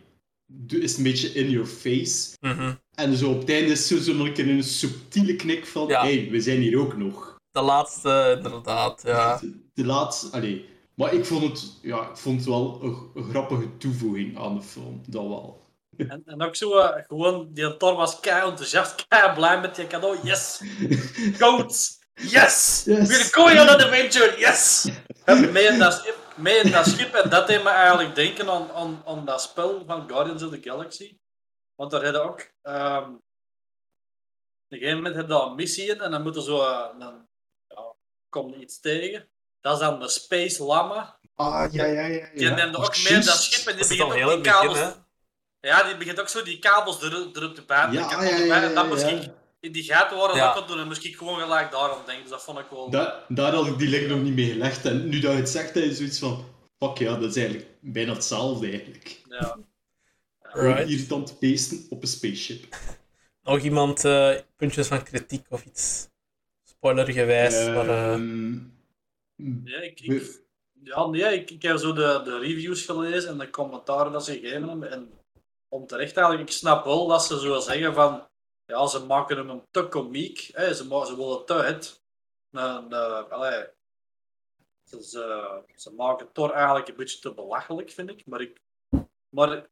is 0.68 0.90
het 0.90 0.96
een 0.96 1.04
beetje 1.04 1.28
in 1.28 1.50
your 1.50 1.66
face. 1.66 2.36
mhm. 2.40 2.74
En 2.94 3.16
zo 3.16 3.30
op 3.30 3.38
het 3.40 3.50
einde 3.50 3.72
is 3.72 3.86
zo 3.86 4.32
keer 4.32 4.48
een 4.48 4.62
subtiele 4.64 5.36
knik 5.36 5.66
van... 5.66 5.88
Ja. 5.88 6.02
hey, 6.02 6.28
we 6.30 6.40
zijn 6.40 6.60
hier 6.60 6.78
ook 6.78 6.96
nog. 6.96 7.36
De 7.50 7.60
laatste, 7.60 8.34
inderdaad, 8.36 9.02
ja. 9.04 9.38
De, 9.38 9.52
de 9.74 9.84
laatste... 9.84 10.30
Allee. 10.30 10.68
Maar 10.94 11.12
ik 11.12 11.24
vond 11.24 11.42
het, 11.42 11.72
ja, 11.82 12.08
ik 12.10 12.16
vond 12.16 12.38
het 12.38 12.48
wel 12.48 12.80
een, 12.82 13.22
een 13.22 13.30
grappige 13.30 13.76
toevoeging 13.76 14.38
aan 14.38 14.54
de 14.54 14.62
film. 14.62 15.00
Dat 15.06 15.22
wel. 15.22 15.64
En, 15.96 16.22
en 16.26 16.42
ook 16.42 16.56
zo, 16.56 16.78
eh, 16.78 17.04
gewoon, 17.06 17.48
die 17.52 17.76
Thor 17.76 17.94
was 17.94 18.20
kei 18.20 18.48
enthousiast, 18.48 19.06
kei 19.08 19.34
blij 19.34 19.60
met 19.60 19.76
je 19.76 19.86
cadeau. 19.86 20.18
Yes! 20.22 20.60
Goat! 21.38 21.98
Yes! 22.14 22.82
Yes. 22.86 23.08
We're 23.08 23.28
going 23.30 23.60
on 23.60 23.68
an 23.68 23.80
adventure! 23.80 24.34
Yes! 24.38 24.88
En 25.24 25.52
mee 25.52 25.66
in 25.66 25.78
dat 25.78 26.14
mee 26.36 26.58
in 26.58 26.70
dat 26.70 26.86
schip 26.86 27.14
en 27.14 27.30
dat 27.30 27.46
deed 27.46 27.62
me 27.62 27.70
eigenlijk 27.70 28.14
denken 28.14 28.50
aan, 28.50 28.72
aan, 28.72 29.02
aan 29.06 29.24
dat 29.24 29.42
spel 29.42 29.84
van 29.86 30.08
Guardians 30.08 30.42
of 30.42 30.50
the 30.50 30.60
Galaxy. 30.62 31.18
Want 31.74 31.90
daar 31.90 32.04
hadden 32.04 32.24
ook... 32.24 32.50
ehm 32.62 33.10
op 34.66 34.72
een 34.72 34.78
gegeven 34.78 34.96
moment 34.96 35.14
heb 35.14 35.26
je 35.26 35.32
daar 35.32 35.46
een 35.46 35.54
missie 35.54 35.86
in 35.86 36.00
en 36.00 36.10
dan 36.10 36.22
moet 36.22 36.36
er 36.36 36.42
zo... 36.42 36.60
eh, 36.60 36.98
dan 36.98 37.28
ja, 37.68 37.94
komt 38.28 38.54
er 38.54 38.60
iets 38.60 38.80
tegen. 38.80 39.28
Dat 39.60 39.72
is 39.72 39.78
dan 39.78 40.00
de 40.00 40.08
Space 40.08 40.62
Lama. 40.62 41.18
Ah, 41.34 41.72
ja, 41.72 41.84
ja, 41.84 42.06
ja. 42.06 42.28
Die 42.34 42.50
neemt 42.50 42.76
ook 42.76 43.02
mee 43.02 43.12
in 43.12 43.24
dat 43.24 43.42
schip 43.42 43.66
en 43.66 43.76
die 43.76 43.86
begint 43.88 44.02
ook 44.02 44.12
die 44.14 44.24
begin, 44.24 44.42
kabels... 44.42 44.94
Ja, 45.60 45.82
die 45.82 45.96
begint 45.96 46.20
ook 46.20 46.28
zo 46.28 46.42
die 46.42 46.58
kabels 46.58 47.02
er, 47.02 47.12
erop 47.12 47.54
te 47.54 47.64
bijten. 47.64 47.92
Ja, 47.92 48.10
ja, 48.10 48.22
ja, 48.22 48.46
bijten. 48.46 48.76
En 48.76 48.88
dat 48.88 49.00
ja, 49.00 49.08
ja. 49.08 49.20
ik 49.20 49.30
in 49.66 49.72
die 49.72 49.82
gaten 49.82 50.16
worden 50.16 50.36
Ja. 50.36 50.44
dat 50.54 50.58
kon 50.58 50.66
doen. 50.66 50.78
En 50.80 50.86
moest 50.86 51.04
ik 51.04 51.16
gewoon 51.16 51.38
gelijk 51.40 51.70
daarom 51.70 51.98
denken. 52.06 52.22
Dus 52.22 52.30
dat 52.32 52.44
vond 52.44 52.58
ik 52.58 52.66
wel... 52.70 52.90
Da 52.90 53.24
daar 53.28 53.52
had 53.54 53.66
ik 53.66 53.78
die 53.78 53.88
link 53.88 54.08
nog 54.08 54.22
niet 54.22 54.34
mee 54.34 54.50
gelegd. 54.50 54.84
En 54.84 55.08
nu 55.08 55.20
dat 55.20 55.32
je 55.32 55.38
het 55.38 55.48
zegt, 55.48 55.74
heb 55.74 55.84
je 55.84 55.94
zoiets 55.94 56.18
van... 56.18 56.44
Fuck 56.78 56.98
ja, 56.98 57.16
dat 57.16 57.30
is 57.30 57.36
eigenlijk 57.36 57.68
bijna 57.80 58.12
hetzelfde 58.12 58.68
eigenlijk. 58.70 59.22
Ja. 59.28 59.58
Gewoon 60.42 60.74
Right. 60.74 60.88
irritant 60.90 61.38
beesten 61.40 61.86
op 61.90 62.02
een 62.02 62.08
spaceship. 62.08 62.76
Nog 63.42 63.58
iemand 63.60 64.04
eh, 64.04 64.34
puntjes 64.56 64.86
van 64.86 65.02
kritiek 65.02 65.46
of 65.48 65.64
iets 65.64 66.08
spoilergewijs? 66.64 67.54
maar, 67.66 67.88
eh, 67.88 68.12
Ehm, 68.12 68.52
Ja, 69.64 69.80
ik, 69.80 70.00
ik, 70.00 70.40
ja, 70.82 71.06
nee, 71.06 71.22
ik, 71.40 71.50
ik 71.50 71.62
heb 71.62 71.78
zo 71.78 71.92
de, 71.92 72.20
de 72.24 72.38
reviews 72.38 72.84
gelezen 72.84 73.30
en 73.30 73.38
de 73.38 73.50
commentaren 73.50 74.12
dat 74.12 74.24
ze 74.24 74.32
gegeven 74.32 74.68
hebben. 74.68 74.90
En 74.90 75.10
om 75.68 75.86
terecht 75.86 76.16
eigenlijk, 76.16 76.48
ik 76.48 76.54
snap 76.56 76.84
wel 76.84 77.06
dat 77.06 77.24
ze 77.24 77.40
zo 77.40 77.60
zeggen 77.60 77.94
van... 77.94 78.28
Ja, 78.66 78.86
ze 78.86 79.04
maken 79.04 79.36
hem 79.36 79.50
een 79.50 79.66
te 79.70 79.88
komiek. 79.88 80.50
Hè, 80.52 80.74
ze, 80.74 81.04
ze 81.06 81.16
willen 81.16 81.44
te 81.44 81.54
het. 81.54 82.04
Een, 82.50 82.94
allee, 83.30 83.66
ze, 84.84 85.02
ze, 85.76 85.92
maken 85.96 86.32
Thor 86.32 86.50
eigenlijk 86.50 86.88
een 86.88 86.96
beetje 86.96 87.18
te 87.18 87.34
belachelijk, 87.34 87.90
vind 87.90 88.10
ik. 88.10 88.26
Maar 88.26 88.40
ik... 88.40 88.60
Maar 89.28 89.66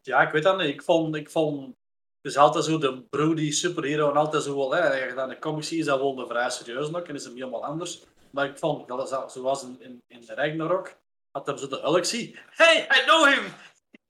ja, 0.00 0.20
ik 0.20 0.32
weet 0.32 0.42
dat 0.42 0.58
niet. 0.58 0.68
Ik 0.68 0.82
vond... 0.82 1.16
Ik 1.16 1.30
vond 1.30 1.78
het 2.20 2.32
is 2.32 2.38
altijd 2.38 2.64
zo 2.64 2.78
de 2.78 3.02
broody 3.02 3.50
superhero 3.50 4.10
en 4.10 4.16
altijd 4.16 4.42
zo 4.42 4.56
wel, 4.56 4.74
hè, 4.74 4.90
als 4.90 4.98
je 4.98 5.14
dan 5.14 5.28
de 5.28 5.38
comics 5.38 5.68
ziet, 5.68 5.78
is 5.78 5.84
dat 5.84 5.98
wel 5.98 6.18
een 6.18 6.26
vrij 6.26 6.50
serieus 6.50 6.90
nog 6.90 7.02
en 7.02 7.14
is 7.14 7.24
hem 7.24 7.34
helemaal 7.34 7.64
anders. 7.64 8.02
Maar 8.30 8.46
ik 8.46 8.58
vond, 8.58 8.88
dat 8.88 9.32
zoals 9.32 9.62
in, 9.62 9.76
in, 9.80 10.02
in 10.06 10.20
de 10.20 10.34
Ragnarok, 10.34 10.96
had 11.30 11.46
hem 11.46 11.58
zo 11.58 11.68
de 11.68 11.80
Hulk 11.80 12.04
zie. 12.04 12.38
Hey, 12.50 12.82
I 12.82 13.04
know 13.04 13.26
him! 13.26 13.52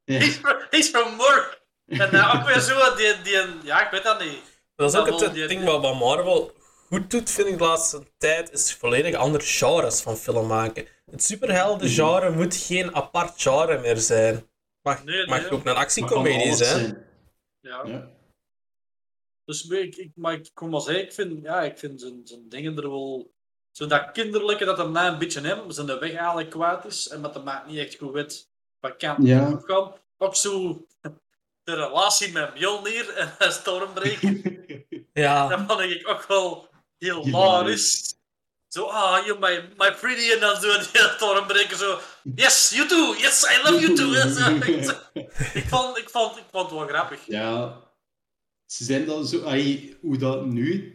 He's 0.05 0.37
from, 0.37 0.57
he's 0.71 0.88
from 0.88 1.17
Murk! 1.17 1.60
En 1.90 2.14
uh, 2.14 2.35
ook 2.35 2.47
weer 2.47 2.61
zo, 2.61 2.97
die, 2.97 3.23
die, 3.23 3.38
ja, 3.64 3.85
ik 3.85 3.90
weet 3.90 4.02
dat 4.02 4.20
niet. 4.20 4.38
dat 4.76 4.92
is 4.92 4.99
ook 4.99 5.06
dat 5.09 5.20
het 5.20 5.35
die- 5.35 5.47
ding 5.47 5.64
wat 5.64 5.80
wat 5.82 5.99
Marvel 5.99 6.52
goed 6.88 7.11
doet, 7.11 7.30
vind 7.30 7.49
ik 7.49 7.59
de 7.59 7.64
laatste 7.64 8.02
tijd, 8.18 8.52
is 8.52 8.75
volledig 8.75 9.14
andere 9.14 9.44
genres 9.44 10.00
van 10.00 10.16
film 10.16 10.47
maken. 10.47 10.87
Het 11.11 11.23
superhelden-genre 11.25 12.30
moet 12.30 12.56
geen 12.56 12.94
apart 12.94 13.42
genre 13.42 13.78
meer 13.78 13.97
zijn. 13.97 14.49
Mag, 14.82 15.04
Nee, 15.04 15.16
nee. 15.16 15.26
mag 15.26 15.44
ook 15.44 15.50
een 15.50 15.56
maar 15.64 15.75
kan 15.75 15.82
actiecomedie 15.82 16.54
zijn. 16.54 17.06
Ja. 17.61 17.82
Ja. 17.87 18.11
Dus 19.44 19.64
ik, 19.64 19.97
ik, 19.97 20.11
maar 20.14 20.32
ik 20.32 20.50
kom 20.54 20.70
maar 20.70 20.80
zeggen, 20.80 21.04
ik 21.04 21.12
vind, 21.12 21.42
ja, 21.42 21.61
ik 21.62 21.78
vind 21.78 22.00
zijn, 22.00 22.20
zijn 22.25 22.49
dingen 22.49 22.76
er 22.76 22.90
wel... 22.90 23.32
Zo 23.70 23.87
dat 23.87 24.11
kinderlijke 24.12 24.64
dat 24.64 24.78
hem 24.78 24.92
na 24.92 25.09
een 25.09 25.18
beetje 25.18 25.40
hem, 25.40 25.70
zijn 25.70 25.87
de 25.87 25.99
weg 25.99 26.12
eigenlijk 26.14 26.50
kwijt 26.50 26.85
is 26.85 27.09
en 27.09 27.23
dat 27.23 27.35
de 27.35 27.40
maat 27.40 27.66
niet 27.66 27.78
echt 27.78 27.97
goed 27.99 28.12
weet 28.12 28.50
wat 28.80 28.97
kan 28.97 29.16
Ja. 29.26 29.37
ja. 29.49 29.61
gaan. 29.64 29.92
Ook 30.18 30.37
zo 30.37 30.85
de 31.71 31.87
relatie 31.87 32.33
met 32.33 32.55
Mjolnir 32.55 33.09
en 33.09 33.53
Stormbreaker. 33.53 34.41
Ja, 35.12 35.49
Dat 35.49 35.61
vond 35.67 35.81
ik 35.81 36.09
ook 36.09 36.25
wel 36.29 36.69
heel 36.99 37.25
hilarisch. 37.25 38.15
Zo, 38.69 38.85
ah, 38.85 39.27
you 39.27 39.39
my, 39.39 39.69
my 39.77 39.95
pretty, 39.95 40.31
en 40.33 40.41
dan 40.41 40.61
zo 40.61 40.79
die 40.79 41.03
Stormbreaker 41.17 41.77
zo, 41.77 41.99
yes, 42.35 42.71
you 42.75 42.89
too, 42.89 43.17
yes, 43.17 43.45
I 43.45 43.62
love 43.62 43.81
you 43.81 43.95
too. 43.95 44.12
Ik, 45.55 45.65
vond, 45.69 45.99
ik, 45.99 46.11
vond, 46.11 46.37
ik 46.37 46.45
vond 46.50 46.71
het 46.71 46.79
wel 46.79 46.87
grappig. 46.87 47.27
Ja, 47.27 47.81
ze 48.67 48.85
zijn 48.85 49.07
dan 49.07 49.27
zo... 49.27 49.45
ai, 49.45 49.97
hoe 50.00 50.17
dat 50.17 50.47
nu... 50.47 50.95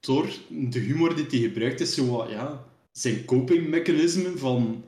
Thor, 0.00 0.28
de 0.48 0.78
humor 0.78 1.14
die 1.14 1.26
hij 1.28 1.38
gebruikt, 1.38 1.80
is 1.80 1.94
zo 1.94 2.06
wat, 2.06 2.30
ja... 2.30 2.64
Zijn 2.92 3.24
copingmechanisme 3.24 4.38
van... 4.38 4.84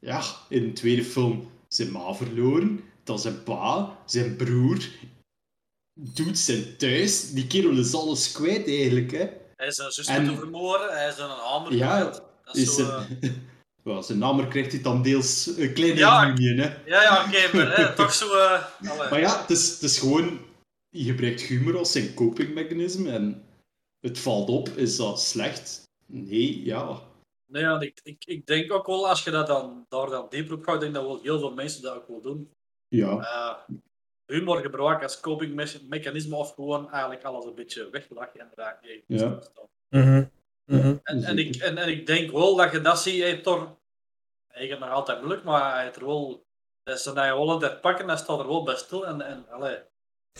Ja, 0.00 0.22
in 0.48 0.62
de 0.62 0.72
tweede 0.72 1.04
film 1.04 1.50
zijn 1.68 1.92
ma 1.92 2.14
verloren, 2.14 2.84
dan 3.08 3.18
zijn 3.18 3.42
pa, 3.42 3.98
zijn 4.06 4.36
broer... 4.36 4.88
Doet 6.00 6.38
zijn 6.38 6.76
thuis. 6.76 7.30
Die 7.32 7.46
kerel 7.46 7.78
is 7.78 7.94
alles 7.94 8.32
kwijt, 8.32 8.66
eigenlijk, 8.66 9.10
hè. 9.10 9.26
Hij 9.56 9.66
is 9.66 9.78
een 9.78 9.90
zus 9.92 10.06
En- 10.06 10.36
vermoorden, 10.36 10.92
hij 10.98 11.08
is 11.08 11.18
een 11.18 11.28
hamer 11.28 11.74
Ja. 11.74 12.04
Dat 12.04 12.56
is 12.56 12.62
is 12.62 12.74
zo, 12.74 12.84
zijn... 12.84 13.18
eh, 13.84 14.02
zijn 14.08 14.18
naam 14.18 14.48
krijgt 14.48 14.72
hij 14.72 14.82
dan 14.82 15.02
deels 15.02 15.46
een 15.56 15.72
kleine 15.72 15.98
Ja. 15.98 16.34
hè. 16.34 16.76
Ja, 16.86 17.02
ja, 17.02 17.24
oké, 17.26 17.56
maar 17.56 17.76
hè, 17.76 17.94
toch 18.02 18.14
zo... 18.14 18.38
eh. 18.38 18.62
Maar 19.10 19.20
ja, 19.20 19.40
het 19.40 19.50
is, 19.50 19.70
het 19.70 19.82
is 19.82 19.98
gewoon... 19.98 20.38
Je 20.88 21.04
gebruikt 21.04 21.40
humor 21.40 21.78
als 21.78 21.92
zijn 21.92 22.14
copingmechanisme 22.14 23.10
en 23.10 23.42
het 24.00 24.18
valt 24.18 24.48
op. 24.48 24.68
Is 24.68 24.96
dat 24.96 25.22
slecht? 25.22 25.82
Nee, 26.06 26.64
ja. 26.64 27.02
Nee, 27.46 27.62
ja, 27.62 27.80
ik, 27.80 28.00
ik, 28.02 28.24
ik 28.24 28.46
denk 28.46 28.72
ook 28.72 28.86
wel, 28.86 29.08
als 29.08 29.24
je 29.24 29.30
dat 29.30 29.46
dan, 29.46 29.84
daar 29.88 30.06
dan 30.10 30.26
dieper 30.30 30.54
op 30.54 30.64
gaat, 30.64 30.80
denk 30.80 30.94
dat 30.94 31.04
wel 31.04 31.20
heel 31.22 31.38
veel 31.38 31.54
mensen 31.54 31.82
dat 31.82 31.94
ook 31.96 32.08
wel 32.08 32.20
doen. 32.20 32.50
Ja. 32.88 33.18
Eh, 33.18 33.74
humor 34.26 34.60
gebruiken 34.60 35.02
als 35.02 35.20
copingmechanisme 35.20 36.36
of 36.36 36.54
gewoon 36.54 36.90
eigenlijk 36.90 37.24
alles 37.24 37.44
een 37.44 37.54
beetje 37.54 37.90
weglachen 37.90 38.40
en 38.40 39.02
Ja. 39.06 39.16
staan. 39.40 39.66
Mhm. 39.88 40.24
Mhm. 40.64 40.96
En, 41.02 41.24
en, 41.24 41.38
ik, 41.38 41.56
en, 41.56 41.78
en 41.78 41.88
ik 41.88 42.06
denk 42.06 42.30
wel 42.30 42.56
dat 42.56 42.72
je 42.72 42.80
dat 42.80 43.00
ziet, 43.00 43.20
hij 43.20 43.28
heeft 43.30 43.42
toch... 43.42 43.76
Hij 44.48 44.66
gaat 44.66 44.78
nog 44.78 44.90
altijd 44.90 45.18
moeilijk, 45.18 45.44
maar 45.44 45.74
hij 45.74 45.82
heeft 45.84 45.96
er 45.96 46.06
wel... 46.06 46.46
Dat 46.82 46.98
is 46.98 47.04
een 47.04 47.30
Holland 47.30 47.62
het 47.62 47.80
pakken, 47.80 48.08
hij 48.08 48.16
staat 48.16 48.38
er 48.40 48.46
wel 48.48 48.62
bij 48.62 48.76
stil. 48.76 49.06
En, 49.06 49.20
en 49.20 49.46
allee, 49.50 49.76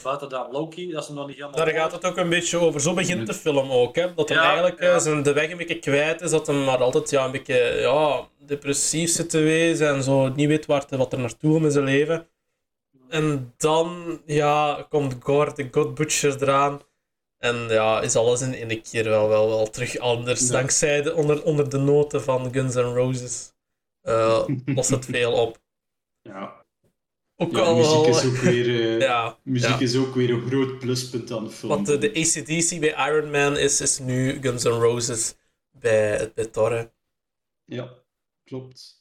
buiten 0.02 0.28
dan 0.28 0.50
Loki, 0.50 0.90
dat 0.92 1.02
is 1.02 1.06
hem 1.08 1.16
nog 1.16 1.26
niet 1.26 1.36
helemaal... 1.36 1.56
Daar 1.64 1.74
gaat 1.74 1.92
het 1.92 2.04
ook 2.04 2.16
een 2.16 2.28
beetje 2.28 2.58
over. 2.58 2.80
Zo 2.80 2.94
begint 2.94 3.26
de 3.26 3.34
film 3.34 3.70
ook. 3.70 3.96
Hè? 3.96 4.14
Dat 4.14 4.28
hij 4.28 4.38
Ja, 4.38 4.44
eigenlijk 4.44 4.80
ja. 4.80 4.92
eh, 4.94 4.98
zijn 4.98 5.22
de 5.22 5.32
weg 5.32 5.50
een 5.50 5.56
beetje 5.56 5.78
kwijt 5.78 6.20
is. 6.20 6.30
Dat 6.30 6.46
hij 6.46 6.56
maar 6.56 6.78
altijd 6.82 7.10
ja, 7.10 7.24
een 7.24 7.30
beetje 7.32 7.54
ja, 7.80 8.28
depressief 8.38 9.10
zit 9.10 9.30
te 9.30 9.38
wezen. 9.38 9.88
En 9.88 10.02
zo 10.02 10.28
niet 10.28 10.48
weet 10.48 10.66
waar 10.66 10.86
te- 10.86 10.96
wat 10.96 11.12
er 11.12 11.18
naartoe 11.18 11.54
gaat 11.54 11.62
in 11.64 11.70
zijn 11.70 11.84
leven. 11.84 12.28
En 13.08 13.54
dan 13.56 14.20
ja, 14.26 14.86
komt 14.88 15.16
Gore, 15.20 15.52
de 15.54 15.68
God 15.70 15.94
Butcher, 15.94 16.42
eraan. 16.42 16.80
En 17.38 17.56
ja, 17.68 18.00
is 18.00 18.16
alles 18.16 18.40
in 18.40 18.54
één 18.54 18.82
keer 18.82 19.04
wel, 19.04 19.28
wel, 19.28 19.48
wel 19.48 19.70
terug 19.70 19.98
anders. 19.98 20.46
Ja. 20.46 20.52
Dankzij 20.52 21.02
de, 21.02 21.14
onder, 21.14 21.42
onder 21.44 21.68
de 21.70 21.78
noten 21.78 22.22
van 22.22 22.52
Guns 22.52 22.74
N' 22.74 22.78
Roses 22.94 23.52
eh 24.02 24.44
lost 24.76 24.90
het 24.90 25.04
veel 25.04 25.32
op. 25.32 25.60
Ja. 26.22 26.66
Ook 27.36 27.52
Ja, 27.52 27.58
al 27.62 27.76
muziek 27.76 28.06
is 28.06 28.24
ook 28.24 28.36
weer, 28.36 28.94
eh, 28.94 29.00
ja, 29.08 29.38
muziek 29.42 29.80
is 29.80 29.96
ook 29.96 30.14
weer 30.14 30.30
een 30.30 30.46
groot 30.46 30.78
pluspunt 30.78 31.30
aan 31.30 31.44
de 31.44 31.50
film. 31.50 31.72
Want 31.72 31.86
de, 31.86 31.98
de 31.98 32.08
ACDC 32.10 32.80
bij 32.80 33.10
Iron 33.10 33.30
Man 33.30 33.56
is, 33.56 33.80
is 33.80 33.98
nu 33.98 34.40
Guns 34.40 34.64
N' 34.64 34.68
Roses 34.68 35.34
bij, 35.70 36.32
bij 36.34 36.46
Thor. 36.46 36.72
hè. 36.72 36.84
Ja, 37.64 37.94
klopt. 38.44 38.97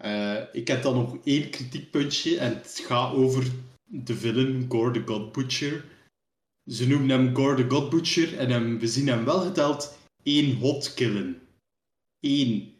Eh, 0.00 0.36
ik 0.52 0.68
heb 0.68 0.82
dan 0.82 0.94
nog 0.94 1.16
één 1.24 1.50
kritiekpuntje 1.50 2.38
en 2.38 2.54
het 2.54 2.82
gaat 2.86 3.14
over 3.14 3.50
de 3.84 4.14
villain 4.16 4.66
Gore 4.68 4.92
the 4.92 5.02
God 5.06 5.32
Butcher. 5.32 5.84
Ze 6.66 6.88
noemen 6.88 7.08
hem 7.08 7.34
Gore 7.34 7.54
the 7.54 7.74
God 7.74 7.90
Butcher 7.90 8.38
en 8.38 8.50
hem, 8.50 8.78
we 8.78 8.86
zien 8.86 9.08
hem 9.08 9.24
wel 9.24 9.40
geteld 9.40 9.98
één 10.22 10.56
hot 10.56 10.94
killen. 10.94 11.40
Eén. 12.20 12.72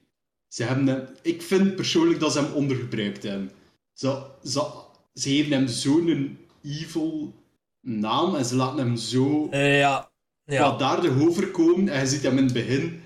Ze 0.48 0.64
hebben 0.64 0.86
hem, 0.86 1.08
ik 1.22 1.42
vind 1.42 1.76
persoonlijk 1.76 2.20
dat 2.20 2.32
ze 2.32 2.40
hem 2.40 2.52
ondergebruikt 2.52 3.22
hebben. 3.22 3.50
Ze, 3.92 4.22
ze, 4.44 4.70
ze 5.14 5.28
geven 5.28 5.52
hem 5.52 5.68
zo'n 5.68 6.38
evil 6.62 7.34
naam 7.80 8.34
en 8.34 8.44
ze 8.44 8.56
laten 8.56 8.78
hem 8.78 8.96
zo 8.96 9.48
Eh, 9.50 9.78
ja. 9.78 10.10
ja. 10.44 10.56
kwaadaardig 10.56 11.20
overkomen. 11.20 11.88
En 11.88 12.00
je 12.00 12.06
ziet 12.06 12.22
hem 12.22 12.38
in 12.38 12.44
het 12.44 12.52
begin 12.52 13.02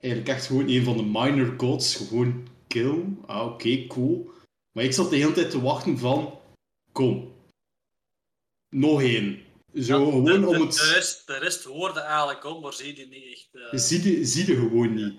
eigenlijk 0.00 0.34
echt 0.36 0.46
gewoon 0.46 0.68
een 0.68 0.84
van 0.84 0.96
de 0.96 1.04
minor 1.04 1.54
gods. 1.56 1.96
Gewoon 1.96 2.54
kill. 2.76 3.04
Ah, 3.26 3.46
oké, 3.46 3.86
cool. 3.86 4.30
Maar 4.72 4.84
ik 4.84 4.92
zat 4.92 5.10
de 5.10 5.16
hele 5.16 5.32
tijd 5.32 5.50
te 5.50 5.60
wachten 5.60 5.98
van... 5.98 6.38
Kom. 6.92 7.32
Nog 8.68 9.02
één. 9.02 9.38
Zo, 9.74 10.04
de, 10.04 10.10
gewoon 10.10 10.40
de, 10.40 10.46
om 10.46 10.58
de, 10.58 10.64
het... 10.64 10.80
rest, 10.94 11.26
de 11.26 11.38
rest 11.38 11.64
hoorde 11.64 12.00
eigenlijk 12.00 12.44
om, 12.44 12.60
maar 12.62 12.72
zie 12.72 12.96
je 12.96 13.06
niet 13.06 13.24
echt... 13.32 13.48
eh, 13.52 13.72
Je 13.72 13.78
ziet 13.78 14.04
je, 14.04 14.24
zie 14.24 14.46
je 14.46 14.56
gewoon 14.56 14.94
niet. 14.94 15.14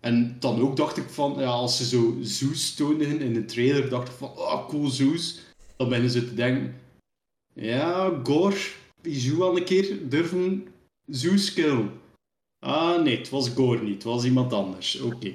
En 0.00 0.36
dan 0.40 0.60
ook 0.60 0.76
dacht 0.76 0.96
ik 0.96 1.08
van, 1.08 1.34
ja, 1.38 1.46
als 1.48 1.76
ze 1.76 1.84
zo 1.84 2.16
Zeus 2.20 2.74
toonden 2.74 3.20
in 3.20 3.34
de 3.34 3.44
trailer, 3.44 3.88
dacht 3.88 4.08
ik 4.08 4.14
van, 4.14 4.28
oh, 4.28 4.68
cool 4.68 4.88
Zeus. 4.88 5.40
Dan 5.76 5.88
beginnen 5.88 6.12
ze 6.12 6.28
te 6.28 6.34
denken, 6.34 6.80
ja, 7.54 8.20
Gore, 8.22 8.60
is 9.02 9.24
jou 9.24 9.42
al 9.42 9.56
een 9.56 9.64
keer 9.64 10.08
durven 10.08 10.66
Zeus 11.06 11.52
killen? 11.52 12.00
Ah, 12.64 13.02
nee, 13.02 13.16
het 13.18 13.28
was 13.30 13.48
Gore 13.48 13.82
niet, 13.82 13.94
het 13.94 14.02
was 14.02 14.24
iemand 14.24 14.52
anders. 14.52 15.00
Oké. 15.00 15.32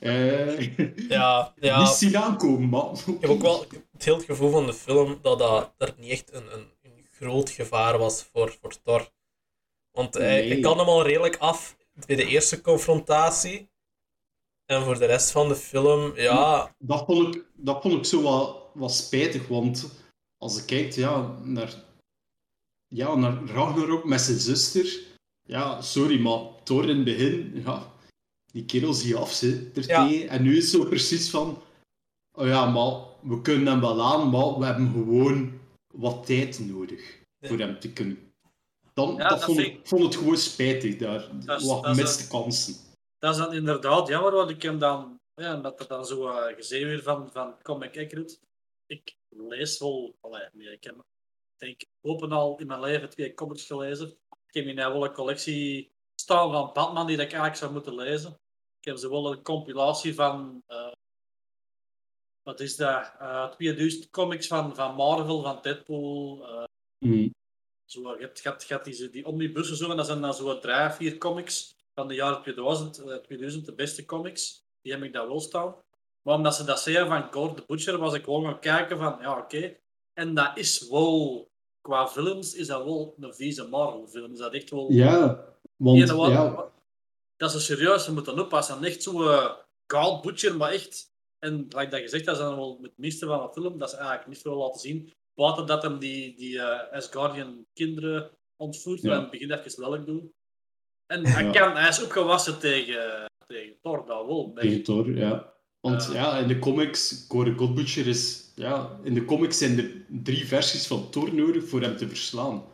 Eh, 0.00 0.76
Ja, 1.08 1.54
ja. 1.60 1.78
Niet 1.82 1.88
zien 1.88 2.16
aankomen, 2.16 2.68
man. 2.68 2.96
Ik 3.06 3.20
heb 3.20 3.30
ook 3.30 3.42
wel 3.42 3.64
het 3.92 4.04
hele 4.04 4.20
gevoel 4.20 4.50
van 4.50 4.66
de 4.66 4.72
film 4.72 5.18
dat 5.22 5.38
dat 5.38 5.72
er 5.78 5.94
niet 5.98 6.10
echt 6.10 6.32
een, 6.32 6.52
een, 6.52 6.66
een 6.82 7.06
groot 7.12 7.50
gevaar 7.50 7.98
was 7.98 8.28
voor, 8.32 8.56
voor 8.60 8.72
Thor. 8.82 9.10
Want 9.90 10.14
hij, 10.14 10.22
Nee. 10.40 10.48
hij 10.48 10.60
kan 10.60 10.78
hem 10.78 10.86
al 10.86 11.02
redelijk 11.02 11.36
af 11.36 11.76
bij 12.06 12.16
de 12.16 12.26
eerste 12.26 12.60
confrontatie. 12.60 13.68
En 14.66 14.82
voor 14.84 14.98
de 14.98 15.06
rest 15.06 15.30
van 15.30 15.48
de 15.48 15.56
film, 15.56 16.12
ja, 16.16 16.74
Dat 16.78 17.04
vond 17.06 17.34
ik, 17.34 17.44
dat 17.54 17.82
vond 17.82 17.94
ik 17.94 18.04
zo 18.04 18.22
wat, 18.22 18.56
wat 18.74 18.94
spijtig, 18.94 19.48
want 19.48 19.88
als 20.38 20.56
je 20.56 20.64
kijkt 20.64 20.94
ja, 20.94 21.36
naar, 21.42 21.74
ja, 22.88 23.14
naar 23.14 23.44
Ragnarok 23.44 24.04
met 24.04 24.20
zijn 24.20 24.38
zuster, 24.38 25.02
ja, 25.42 25.80
sorry, 25.80 26.20
maar 26.20 26.54
Thor 26.66 26.88
in 26.88 26.96
het 26.96 27.04
begin, 27.04 27.62
ja, 27.64 27.92
die 28.52 28.64
kerel 28.64 28.92
zie 28.92 29.08
je 29.08 29.16
af, 29.16 29.32
zit 29.32 29.76
er 29.76 29.86
Ja. 29.88 30.08
tegen. 30.08 30.28
En 30.28 30.42
nu 30.42 30.56
is 30.56 30.72
het 30.72 30.80
zo 30.82 30.88
precies 30.88 31.30
van, 31.30 31.62
oh 32.32 32.46
ja, 32.46 32.70
maar 32.70 33.00
we 33.22 33.40
kunnen 33.42 33.66
hem 33.66 33.80
wel 33.80 34.02
aan, 34.02 34.30
maar 34.30 34.58
we 34.58 34.64
hebben 34.64 34.90
gewoon 34.92 35.60
wat 35.94 36.26
tijd 36.26 36.58
nodig 36.58 37.18
voor 37.40 37.58
hem 37.58 37.80
te 37.80 37.92
kunnen. 37.92 38.32
Dan, 38.94 39.14
Ja, 39.16 39.16
dat 39.28 39.28
dat 39.30 39.44
vond, 39.44 39.58
ik, 39.58 39.80
vond 39.82 40.02
het 40.02 40.16
gewoon 40.16 40.36
spijtig, 40.36 40.96
daar, 40.96 41.28
Dat 41.44 41.60
is- 41.60 41.66
wat 41.66 41.84
een- 41.84 42.28
kansen. 42.28 42.74
Dat 43.18 43.32
is 43.34 43.40
dan 43.40 43.52
inderdaad 43.54 44.08
jammer, 44.08 44.32
want 44.32 44.50
ik 44.50 44.62
heb 44.62 44.80
dan, 44.80 45.20
ja, 45.34 45.56
dat 45.56 45.80
er 45.80 45.86
dan 45.88 46.06
zo 46.06 46.26
uh, 46.28 46.54
gezien 46.56 46.86
weer 46.86 47.02
van, 47.02 47.30
van 47.32 47.54
Comic 47.62 47.98
Accurate. 47.98 48.36
Ik 48.86 49.16
lees 49.28 49.78
wel, 49.78 50.14
allee, 50.20 50.48
nee, 50.52 50.72
ik 50.72 50.84
heb 50.84 51.04
denk 51.56 51.80
open 52.00 52.32
al 52.32 52.58
in 52.58 52.66
mijn 52.66 52.80
leven 52.80 53.10
twee 53.10 53.34
comics 53.34 53.64
gelezen. 53.66 54.08
Ik 54.46 54.54
heb 54.54 54.66
in 54.66 54.76
wel 54.76 55.04
een 55.04 55.12
collectie 55.12 55.90
staan 56.26 56.52
van 56.52 56.70
Batman 56.72 57.06
die 57.06 57.16
dat 57.16 57.24
ik 57.26 57.32
eigenlijk 57.32 57.60
zou 57.60 57.72
moeten 57.72 57.94
lezen. 57.94 58.30
Ik 58.80 58.84
heb 58.84 58.96
ze 58.96 59.10
wel 59.10 59.32
een 59.32 59.42
compilatie 59.42 60.14
van, 60.14 60.62
eh, 60.66 60.92
wat 62.42 62.60
is 62.60 62.76
dat, 62.76 63.12
eh 63.18 63.50
2000 63.50 64.10
comics 64.10 64.46
van, 64.46 64.74
van 64.74 64.94
Marvel, 64.94 65.42
van 65.42 65.58
Deadpool. 65.62 66.46
eh, 66.48 66.64
Mm. 66.98 67.34
zo, 67.90 68.00
je 68.00 68.20
hebt, 68.20 68.38
je 68.42 68.48
hebt, 68.48 68.62
je 68.68 68.74
hebt 68.74 68.84
die, 68.84 69.10
die 69.10 69.26
omnibussen 69.26 69.76
zo, 69.76 69.90
en 69.90 69.96
dat 69.96 70.06
zijn 70.06 70.20
dan 70.20 70.34
zo 70.34 70.58
drie, 70.58 70.90
vier 70.90 71.18
comics 71.18 71.74
van 71.94 72.08
de 72.08 72.14
jaren 72.14 72.42
2000, 72.42 72.98
eh, 72.98 73.16
2000, 73.16 73.64
de 73.66 73.74
beste 73.74 74.04
comics. 74.04 74.64
Die 74.82 74.92
heb 74.92 75.02
ik 75.02 75.12
daar 75.12 75.26
wel 75.28 75.40
staan. 75.40 75.74
Maar 76.22 76.34
omdat 76.34 76.54
ze 76.54 76.64
dat 76.64 76.80
zeiden 76.80 77.06
van 77.06 77.32
Gore 77.32 77.54
the 77.54 77.64
Butcher, 77.66 77.98
was 77.98 78.14
ik 78.14 78.24
gewoon 78.24 78.44
gaan 78.44 78.60
kijken 78.60 78.98
van, 78.98 79.16
ja, 79.20 79.38
oké. 79.38 79.76
En 80.12 80.34
dat 80.34 80.56
is 80.56 80.88
wel, 80.88 81.48
qua 81.80 82.08
films, 82.08 82.54
is 82.54 82.66
dat 82.66 82.84
wel 82.84 83.14
een 83.20 83.34
vieze 83.34 83.68
Marvel 83.68 84.06
film. 84.06 84.32
Is 84.32 84.38
dat 84.38 84.52
echt 84.52 84.70
wel... 84.70 84.92
Ja, 84.92 85.55
want 85.76 85.98
Ene 86.02 86.14
wat- 86.14 86.30
ja, 86.30 86.70
Dat 87.36 87.50
ze 87.52 87.60
serieus 87.60 88.04
ze 88.04 88.12
moeten 88.12 88.38
oppassen. 88.38 88.84
Echt 88.84 89.02
zo 89.02 89.22
uh, 89.28 90.20
Butcher, 90.22 90.56
maar 90.56 90.70
echt... 90.70 91.14
En 91.38 91.56
like 91.68 91.88
dat 91.88 92.00
gezegd, 92.00 92.24
dat 92.24 92.34
is 92.36 92.40
dan 92.42 92.56
wel 92.56 92.78
het 92.82 92.92
meeste 92.98 93.26
van 93.26 93.40
de 93.46 93.52
film, 93.52 93.78
dat 93.78 93.90
ze 93.90 93.96
eigenlijk 93.96 94.28
niet 94.28 94.40
veel 94.40 94.56
laten 94.56 94.80
zien. 94.80 95.12
Buiten 95.34 95.66
dat 95.66 95.82
hem 95.82 95.98
die, 95.98 96.36
die 96.36 96.60
eh, 96.60 96.92
Asgardian 96.96 97.66
kinderen 97.72 98.30
ontvoert, 98.56 99.00
Ja. 99.02 99.12
en 99.12 99.20
het 99.20 99.30
begin 99.30 99.50
even 99.52 99.82
lelijk 99.84 100.06
doen. 100.06 100.32
En 101.06 101.26
hij, 101.26 101.44
Ja. 101.44 101.50
kan, 101.50 101.76
hij 101.76 101.88
is 101.88 102.02
opgewassen 102.02 102.58
tegen, 102.58 103.30
tegen 103.46 103.76
Thor, 103.82 104.06
dat 104.06 104.26
wel. 104.26 104.52
Tegen 104.54 104.82
Thor, 104.82 105.10
ja. 105.16 105.52
Want 105.80 106.04
Ja. 106.12 106.14
ja, 106.14 106.38
in 106.38 106.48
de 106.48 106.58
comics, 106.58 107.24
Gore 107.28 107.54
God 107.54 107.74
Butcher 107.74 108.06
is... 108.06 108.52
Ja, 108.54 108.98
in 109.02 109.14
de 109.14 109.24
comics 109.24 109.58
zijn 109.58 109.78
er 109.78 110.04
drie 110.08 110.46
versies 110.46 110.86
van 110.86 111.10
Thor 111.10 111.34
nodig 111.34 111.64
voor 111.68 111.80
hem 111.80 111.96
te 111.96 112.08
verslaan. 112.08 112.64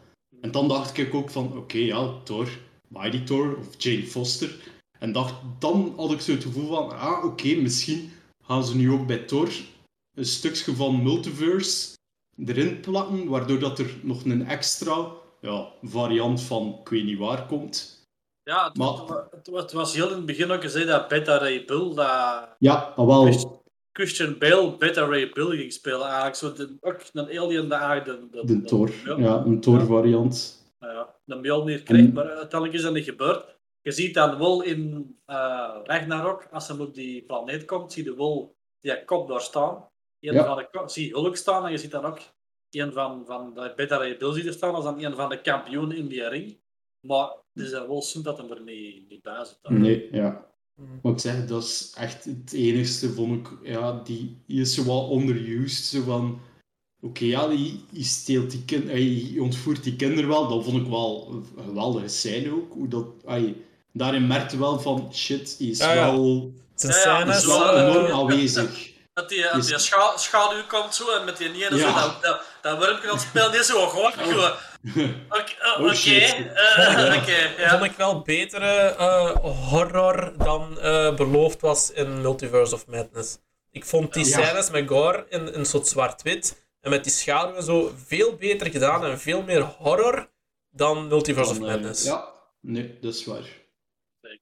En 0.40 0.50
dan 0.50 0.68
dacht 0.68 0.96
ik 0.98 1.14
ook 1.14 1.30
van, 1.30 1.56
oké, 1.56 1.78
ja, 1.78 2.20
Thor, 2.22 2.48
Mighty 2.92 3.24
Thor 3.24 3.56
of 3.58 3.66
Jane 3.78 4.06
Foster. 4.06 4.50
En 4.98 5.12
dacht, 5.12 5.34
dan 5.58 5.92
had 5.96 6.12
ik 6.12 6.20
zo 6.20 6.32
het 6.32 6.42
gevoel 6.42 6.68
van, 6.68 6.98
ah, 6.98 7.24
oké, 7.24 7.54
misschien 7.54 8.10
gaan 8.44 8.64
ze 8.64 8.76
nu 8.76 8.90
ook 8.92 9.06
bij 9.06 9.18
Thor 9.18 9.48
een 10.14 10.24
stukje 10.24 10.74
van 10.74 11.02
multiverse 11.02 11.96
erin 12.44 12.80
plakken, 12.80 13.28
waardoor 13.28 13.58
dat 13.58 13.78
er 13.78 13.94
nog 14.02 14.24
een 14.24 14.46
extra 14.46 15.06
ja, 15.40 15.68
variant 15.82 16.42
van 16.42 16.78
ik 16.80 16.88
weet 16.88 17.04
niet 17.04 17.18
waar 17.18 17.46
komt. 17.46 18.00
Ja, 18.42 18.64
het, 18.64 18.76
Maar- 18.76 19.28
het, 19.54 19.72
was 19.72 19.94
heel 19.94 20.08
in 20.08 20.16
het 20.16 20.26
begin 20.26 20.50
ook 20.50 20.62
gezegd 20.62 20.86
dat 20.86 21.08
Beta 21.08 21.36
Ray 21.38 21.64
Bill, 21.64 21.94
dat 21.94 22.48
Ja, 22.58 22.92
wel... 22.96 23.60
Christian 23.92 24.38
Bale 24.38 24.76
Beta 24.76 25.04
Ray 25.04 25.30
Bill 25.32 25.56
ging 25.56 25.72
spelen. 25.72 26.02
Eigenlijk 26.02 26.34
zo 26.36 26.52
de, 26.52 26.76
ook 26.80 27.00
een 27.12 27.38
alien 27.38 27.68
dat 27.68 27.80
eigenlijk 27.80 28.32
de, 28.32 28.40
de, 28.46 28.58
De 28.60 28.62
Thor, 28.62 28.90
ja, 29.04 29.16
ja, 29.18 29.42
een 29.46 29.60
Thor-variant. 29.60 30.62
nou 30.78 30.92
ja, 30.92 31.11
de 31.24 31.34
Mjolnir 31.34 31.82
krijgt, 31.82 32.12
maar 32.12 32.24
uiteindelijk 32.28 32.72
is 32.72 32.82
dat 32.82 32.92
niet 32.94 33.04
gebeurd. 33.04 33.60
Je 33.80 33.90
ziet 33.92 34.14
dan 34.14 34.38
wel 34.38 34.62
in 34.62 35.14
eh 35.26 35.76
Ragnarok, 35.84 36.46
als 36.50 36.68
hij 36.68 36.78
op 36.78 36.94
die 36.94 37.22
planeet 37.22 37.64
komt, 37.64 37.92
zie 37.92 38.04
je 38.04 38.16
wel 38.16 38.56
die 38.80 39.04
kop 39.04 39.28
daar 39.28 39.40
staan. 39.40 39.88
Een 40.20 40.34
Ja. 40.34 40.44
van 40.44 40.56
de 40.56 40.68
kop, 40.70 40.90
zie 40.90 41.06
je 41.06 41.12
Hulk 41.12 41.36
staan 41.36 41.64
en 41.64 41.70
je 41.70 41.78
ziet 41.78 41.90
dan 41.90 42.04
ook 42.04 42.18
een 42.70 42.92
van, 42.92 43.22
van 43.26 43.54
de 43.54 43.72
Beta 43.76 43.98
Bill 44.18 44.32
ziet 44.32 44.46
er 44.46 44.52
staan 44.52 44.74
als 44.74 44.84
dan 44.84 45.04
een 45.04 45.14
van 45.14 45.28
de 45.28 45.40
kampioenen 45.40 45.96
in 45.96 46.08
die 46.08 46.28
ring. 46.28 46.60
Maar 47.06 47.28
het 47.52 47.64
is 47.64 47.70
dan 47.70 47.86
wel 47.88 48.02
zin 48.02 48.22
dat 48.22 48.38
hem 48.38 48.50
er 48.50 48.62
niet, 48.62 49.08
niet 49.08 49.22
bij 49.22 49.44
zit. 49.44 49.58
dan. 49.62 49.80
Nee, 49.80 50.08
ja. 50.12 50.50
Wat 51.02 51.12
ik 51.12 51.18
zeg, 51.18 51.46
dat 51.46 51.62
is 51.62 51.94
echt 51.98 52.24
het 52.24 52.52
enigste, 52.52 53.08
vond 53.08 53.46
ik. 53.46 53.58
Ja, 53.62 54.00
die, 54.04 54.42
is 54.46 54.74
zo 54.74 54.84
wat 54.84 55.10
underused. 55.10 55.84
Zo 55.84 56.02
van, 56.02 56.40
oké, 57.02 57.24
ja, 57.24 57.46
die, 57.46 57.84
die 57.90 58.04
steelt 58.04 58.50
die 58.50 58.64
kind, 58.64 58.88
hij 58.88 59.36
ontvoert 59.40 59.82
die 59.82 59.96
kinderen 59.96 60.28
wel. 60.28 60.48
Dat 60.48 60.64
vond 60.64 60.76
ik 60.82 60.88
wel 60.88 61.28
een 61.30 61.64
geweldige 61.64 62.08
scène 62.08 62.52
ook. 62.52 62.72
Hoe 62.72 62.88
dat, 62.88 63.06
ay, 63.26 63.54
daarin 63.92 64.26
merkte 64.26 64.58
wel 64.58 64.80
van, 64.80 65.10
shit, 65.14 65.54
hij 65.58 65.66
is 65.66 65.78
Ja, 65.78 65.92
ja. 65.92 66.10
wel 66.12 66.52
zijn 66.74 66.92
Ja, 66.92 66.98
ja, 66.98 67.18
scènes... 67.18 67.34
dat 67.34 67.42
is 67.42 67.58
wel 67.58 67.76
eh, 67.76 67.82
enorm 67.88 68.12
aanwezig. 68.12 68.90
Dat 69.14 69.28
die, 69.28 69.42
dat 69.52 69.66
die 69.66 69.78
scha 69.78 70.16
schaduw 70.16 70.62
komt 70.68 70.94
zo 70.94 71.10
en 71.18 71.24
met 71.24 71.36
die 71.36 71.48
ene 71.48 71.76
Ja. 71.76 72.00
zo, 72.00 72.00
dat, 72.00 72.22
dat, 72.22 72.42
dat 72.62 72.78
wormpje 72.78 73.06
dat 73.08 73.20
speelt 73.20 73.52
die 73.52 73.64
zo 73.64 73.88
gewoon. 73.88 74.12
eh, 74.22 74.50
Oh, 75.78 75.86
oké, 75.86 76.10
eh, 76.10 77.16
oké, 77.16 77.62
ja. 77.62 77.70
Vond 77.70 77.84
ik 77.84 77.96
wel 77.96 78.22
betere 78.22 78.66
eh, 78.98 79.30
horror 79.70 80.32
dan 80.38 80.80
eh, 80.80 81.14
beloofd 81.14 81.60
was 81.60 81.90
in 81.90 82.20
Multiverse 82.20 82.74
of 82.74 82.86
Madness. 82.86 83.38
Ik 83.70 83.84
vond 83.84 84.12
die 84.14 84.24
scènes 84.24 84.70
met 84.70 84.88
Gore 84.88 85.26
in 85.28 85.46
een 85.52 85.66
soort 85.66 85.88
zwart-wit 85.88 86.61
en 86.82 86.90
met 86.90 87.04
die 87.04 87.12
schaduwen 87.12 87.56
en 87.56 87.62
zo 87.64 87.92
veel 88.06 88.36
beter 88.36 88.70
gedaan 88.70 89.04
en 89.04 89.20
veel 89.20 89.42
meer 89.42 89.62
horror 89.62 90.30
dan 90.70 91.08
Multiverse 91.08 91.50
of 91.50 91.58
Dan, 91.58 91.68
eh, 91.68 91.74
Madness. 91.74 92.04
ja, 92.04 92.32
nee, 92.60 92.98
dat 93.00 93.14
is 93.14 93.24
waar. 93.24 93.60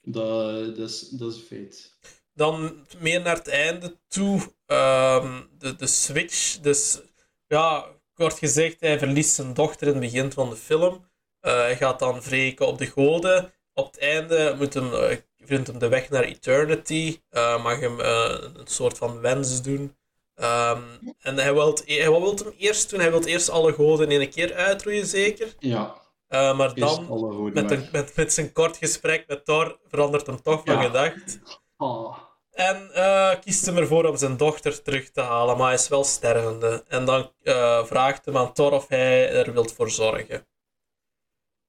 Dat, 0.03 0.77
dat, 0.77 0.89
is, 0.89 1.09
dat 1.09 1.33
is 1.33 1.39
een 1.39 1.47
feit. 1.47 1.99
Dan 2.35 2.87
meer 2.99 3.21
naar 3.21 3.37
het 3.37 3.49
einde 3.49 3.97
toe, 4.09 4.41
ehm, 4.67 5.41
de, 5.59 5.77
de 5.77 5.87
switch. 5.87 6.59
Dus 6.61 7.01
ja, 7.47 7.87
kort 8.13 8.39
gezegd, 8.39 8.81
hij 8.81 8.99
verliest 8.99 9.35
zijn 9.35 9.55
dochter 9.55 9.87
in 9.87 9.93
het 9.93 10.03
begin 10.03 10.33
van 10.33 10.51
de 10.51 10.57
film. 10.57 11.09
Eh, 11.41 11.53
hij 11.53 11.77
gaat 11.77 11.99
dan 11.99 12.21
wreken 12.21 12.67
op 12.67 12.79
de 12.79 12.87
goden. 12.87 13.53
Op 13.75 13.87
het 13.87 13.99
einde 13.99 14.55
moet 14.59 14.75
hem, 14.75 14.95
eh, 14.95 15.17
vindt 15.39 15.67
hem 15.67 15.79
de 15.79 15.89
weg 15.89 16.09
naar 16.11 16.23
Eternity. 16.23 17.21
Eh, 17.29 17.63
mag 17.63 17.81
hem 17.81 18.01
eh, 18.01 18.39
een 18.55 18.67
soort 18.67 18.99
van 18.99 19.21
wens 19.21 19.63
doen. 19.63 19.97
Ehm, 20.41 20.83
en 21.21 21.37
hij 21.37 21.53
wil 21.55 21.79
hij 21.85 22.11
wil 22.11 22.37
hem 22.37 22.55
eerst 22.59 22.91
doen. 22.91 23.01
Hij 23.01 23.11
wil 23.11 23.25
eerst 23.25 23.51
alle 23.51 23.73
goden 23.73 24.11
in 24.11 24.21
een 24.21 24.31
keer 24.31 24.55
uitroeien, 24.55 25.07
zeker. 25.07 25.55
Ja, 25.59 25.99
Eh, 26.29 26.57
maar 26.57 26.75
dan, 26.75 27.07
met, 27.53 27.71
een, 27.71 27.89
met, 27.93 28.17
met 28.17 28.33
zijn 28.33 28.53
kort 28.53 28.77
gesprek 28.77 29.27
met 29.27 29.45
Thor, 29.45 29.79
verandert 29.89 30.27
hem 30.27 30.43
toch 30.43 30.63
van 30.65 30.75
Ja. 30.75 30.83
gedacht. 30.83 31.39
Ah, 31.77 32.19
En 32.51 32.91
eh, 32.95 33.41
kiest 33.41 33.67
hem 33.67 33.77
ervoor 33.77 34.05
om 34.05 34.17
zijn 34.17 34.37
dochter 34.37 34.83
terug 34.83 35.11
te 35.11 35.21
halen, 35.21 35.57
maar 35.57 35.67
hij 35.67 35.75
is 35.75 35.89
wel 35.89 36.05
stervende. 36.05 36.85
En 36.89 37.05
dan 37.05 37.33
eh, 37.43 37.85
vraagt 37.85 38.25
hem 38.25 38.37
aan 38.37 38.53
Thor 38.53 38.73
of 38.73 38.89
hij 38.89 39.31
er 39.33 39.53
wilt 39.53 39.73
voor 39.73 39.91
zorgen. 39.91 40.47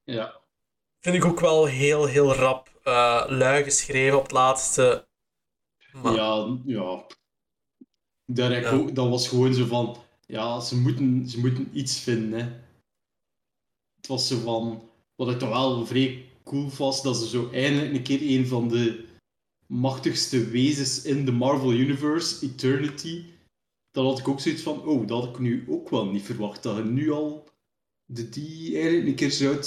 ja. 0.03 0.39
Vind 0.99 1.15
ik 1.15 1.25
ook 1.25 1.39
wel 1.39 1.65
heel, 1.65 2.05
heel 2.05 2.34
rap 2.36 2.69
lui 3.27 3.63
geschreven 3.63 4.17
op 4.17 4.23
het 4.23 4.31
laatste. 4.31 5.07
Maar, 5.91 6.13
Ja, 6.13 6.57
ja. 6.65 7.03
Dat, 8.34 8.50
heb 8.50 8.58
ik 8.58 8.70
Ja. 8.70 8.72
ook- 8.76 8.96
dat 8.96 9.10
was 9.10 9.28
gewoon 9.28 9.54
zo 9.54 9.65
van... 9.65 9.98
Ja, 10.26 10.60
ze 10.60 10.78
moeten, 10.78 11.30
ze 11.30 11.39
moeten 11.39 11.70
iets 11.74 12.00
vinden, 12.00 12.39
hè. 12.39 12.46
Het 13.96 14.08
was 14.08 14.28
zo 14.28 14.39
van... 14.39 14.89
Wat 15.15 15.30
ik 15.30 15.39
toch 15.39 15.50
wel 15.50 15.86
vrij 15.86 16.26
cool 16.44 16.70
was, 16.78 17.02
dat 17.04 17.17
ze 17.17 17.28
zo 17.28 17.50
eindelijk 17.52 17.94
een 17.94 18.04
keer 18.04 18.22
een 18.39 18.48
van 18.48 18.67
de 18.67 19.06
machtigste 19.67 20.46
wezens 20.46 21.02
in 21.04 21.26
de 21.26 21.32
Marvel 21.32 21.72
Universe, 21.74 22.46
Eternity... 22.46 23.24
Dan 23.91 24.06
had 24.06 24.20
ik 24.20 24.28
ook 24.28 24.39
zoiets 24.39 24.62
van... 24.62 24.86
Oh, 24.86 25.08
dat 25.08 25.24
had 25.24 25.30
ik 25.30 25.39
nu 25.39 25.65
ook 25.70 25.89
wel 25.89 26.06
niet 26.06 26.24
verwacht. 26.24 26.63
Dat 26.63 26.78
je 26.78 26.84
nu 26.84 27.12
al 27.12 27.48
de 28.06 28.30
die 28.30 28.76
eigenlijk 28.76 29.08
een 29.08 29.15
keer 29.15 29.32
zou 29.32 29.60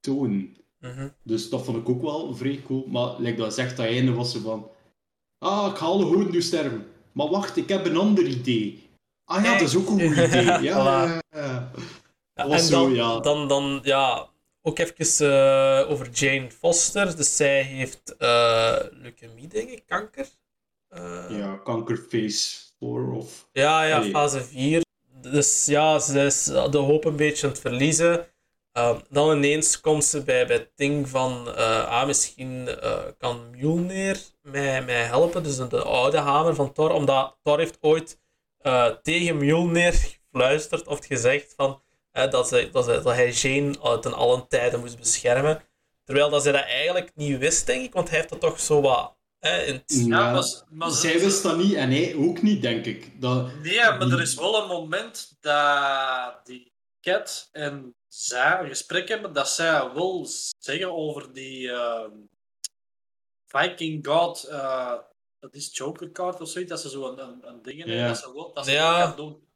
tonen. 0.00 0.56
Mhm. 0.80 1.08
Dus 1.22 1.48
dat 1.48 1.64
vond 1.64 1.76
ik 1.76 1.88
ook 1.88 2.02
wel 2.02 2.34
vrij 2.34 2.62
cool. 2.62 2.86
Maar 2.86 3.20
like 3.20 3.36
dat 3.36 3.54
zegt, 3.54 3.76
dat 3.76 3.86
einde 3.86 4.12
was 4.12 4.32
zo 4.32 4.40
van... 4.40 4.70
Ah, 5.38 5.70
ik 5.70 5.76
ga 5.76 5.84
alle 5.86 6.04
goden 6.04 6.30
nu 6.30 6.42
sterven. 6.42 6.86
Maar 7.18 7.28
wacht, 7.28 7.56
ik 7.56 7.68
heb 7.68 7.86
een 7.86 7.96
ander 7.96 8.24
idee. 8.24 8.88
Ah 9.24 9.44
ja, 9.44 9.52
dat 9.52 9.60
is 9.60 9.76
ook 9.76 9.88
een 9.88 10.14
goed 10.14 10.26
idee. 10.26 10.44
Ja, 10.44 10.60
ja, 10.60 11.20
ja. 11.30 11.72
En 12.34 12.60
zo, 12.60 12.70
dan, 12.70 12.94
ja. 12.94 13.20
dan, 13.20 13.48
dan, 13.48 13.80
ja, 13.82 14.28
ook 14.62 14.78
even 14.78 15.30
eh, 15.30 15.90
over 15.90 16.10
Jane 16.10 16.50
Foster. 16.50 17.16
Dus 17.16 17.36
zij 17.36 17.62
heeft 17.62 18.16
eh 18.16 18.76
leukemie, 18.90 19.48
denk 19.48 19.68
ik, 19.68 19.82
kanker. 19.86 20.28
Eh, 20.88 21.24
Ja, 21.30 21.56
kankerface 21.56 22.58
4 22.78 23.10
of... 23.10 23.48
Ja, 23.52 23.82
ja, 23.82 24.02
fase 24.02 24.44
4. 24.44 24.82
Dus 25.20 25.66
ja, 25.66 25.98
ze 25.98 26.20
is 26.20 26.44
de 26.44 26.78
hoop 26.78 27.04
een 27.04 27.16
beetje 27.16 27.46
aan 27.46 27.52
het 27.52 27.60
verliezen. 27.60 28.26
Ehm, 28.78 28.98
dan 29.10 29.36
ineens 29.36 29.80
komt 29.80 30.04
ze 30.04 30.22
bij, 30.22 30.46
bij 30.46 30.56
het 30.56 30.70
ding 30.76 31.08
van, 31.08 31.54
eh, 31.54 31.88
ah, 31.88 32.06
misschien 32.06 32.68
eh, 32.68 32.98
kan 33.18 33.50
Mjolnir 33.50 34.20
mij, 34.42 34.82
mij 34.84 35.02
helpen. 35.02 35.42
Dus 35.42 35.56
de, 35.56 35.66
de 35.66 35.82
oude 35.82 36.18
hamer 36.18 36.54
van 36.54 36.72
Thor. 36.72 36.90
Omdat 36.90 37.36
Thor 37.42 37.58
heeft 37.58 37.78
ooit 37.80 38.20
eh, 38.58 38.86
tegen 39.02 39.36
Mjolnir 39.36 39.92
gefluisterd 39.92 40.86
of 40.86 41.06
gezegd 41.06 41.52
van, 41.56 41.82
dat, 42.12 42.48
ze, 42.48 42.68
dat, 42.72 42.84
ze, 42.84 42.90
dat 43.02 43.14
hij 43.14 43.30
Jane 43.30 43.98
ten 44.00 44.14
allen 44.14 44.48
tijden 44.48 44.80
moest 44.80 44.98
beschermen. 44.98 45.62
Terwijl 46.04 46.30
dat 46.30 46.42
zij 46.42 46.52
dat 46.52 46.64
eigenlijk 46.64 47.10
niet 47.14 47.38
wist, 47.38 47.66
denk 47.66 47.84
ik. 47.84 47.92
Want 47.92 48.08
hij 48.08 48.16
heeft 48.18 48.30
dat 48.30 48.40
toch 48.40 48.60
zo 48.60 48.80
wat... 48.80 49.16
eh, 49.38 49.68
in 49.68 49.74
het- 49.74 50.04
Ja, 50.06 50.30
maar- 50.70 50.90
zij 50.90 51.20
wist 51.20 51.42
dat 51.42 51.56
niet 51.56 51.74
en 51.74 51.90
hij 51.90 52.14
ook 52.16 52.42
niet, 52.42 52.62
denk 52.62 52.84
ik. 52.86 53.20
Dat, 53.20 53.46
Nee, 53.62 53.74
maar 53.78 53.98
die- 54.00 54.12
er 54.12 54.20
is 54.20 54.34
wel 54.34 54.62
een 54.62 54.68
moment 54.68 55.36
dat 55.40 56.40
die 56.44 56.72
Cat 57.08 57.48
en 57.52 57.94
zij 58.08 58.60
een 58.60 58.68
gesprek 58.68 59.08
hebben 59.08 59.32
dat 59.32 59.48
zij 59.48 59.92
wil 59.92 60.26
zeggen 60.58 60.92
over 60.92 61.32
die 61.32 61.70
ehm, 61.72 62.10
Viking 63.46 64.06
God, 64.06 64.44
eh, 64.44 64.94
dat 65.38 65.54
is 65.54 65.76
Joker 65.76 66.10
card 66.12 66.40
of 66.40 66.48
zoiets, 66.48 66.70
dat 66.70 66.80
ze 66.80 66.88
zo 66.90 67.08
een, 67.08 67.18
een, 67.18 67.48
een 67.48 67.62
ding 67.62 67.78
hebben 67.78 67.96
Ja. 67.96 68.08
dat 68.08 68.18
ze 68.18 68.32
wil, 68.32 68.52
dat 68.52 68.64
ze 68.64 68.72
Ja. 68.72 68.96
wil 68.96 69.06
gaan 69.06 69.16
doen. 69.16 69.46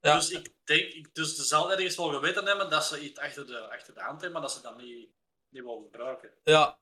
Ja. 0.00 0.14
Dus 0.16 0.30
ik 0.30 0.48
denk, 0.64 0.80
ik, 0.92 1.14
dus 1.14 1.36
ze 1.36 1.44
zal 1.44 1.72
ergens 1.72 1.96
wel 1.96 2.08
geweten 2.08 2.46
hebben 2.46 2.70
dat 2.70 2.84
ze 2.84 3.00
iets 3.00 3.18
achter 3.20 3.46
de, 3.46 3.58
achter 3.70 3.94
de 3.94 4.00
hand 4.00 4.20
hebben, 4.20 4.32
maar 4.32 4.40
dat 4.40 4.52
ze 4.52 4.62
dat 4.62 4.76
niet, 4.76 5.08
niet 5.48 5.62
wil 5.62 5.88
gebruiken. 5.90 6.30
Ja. 6.44 6.78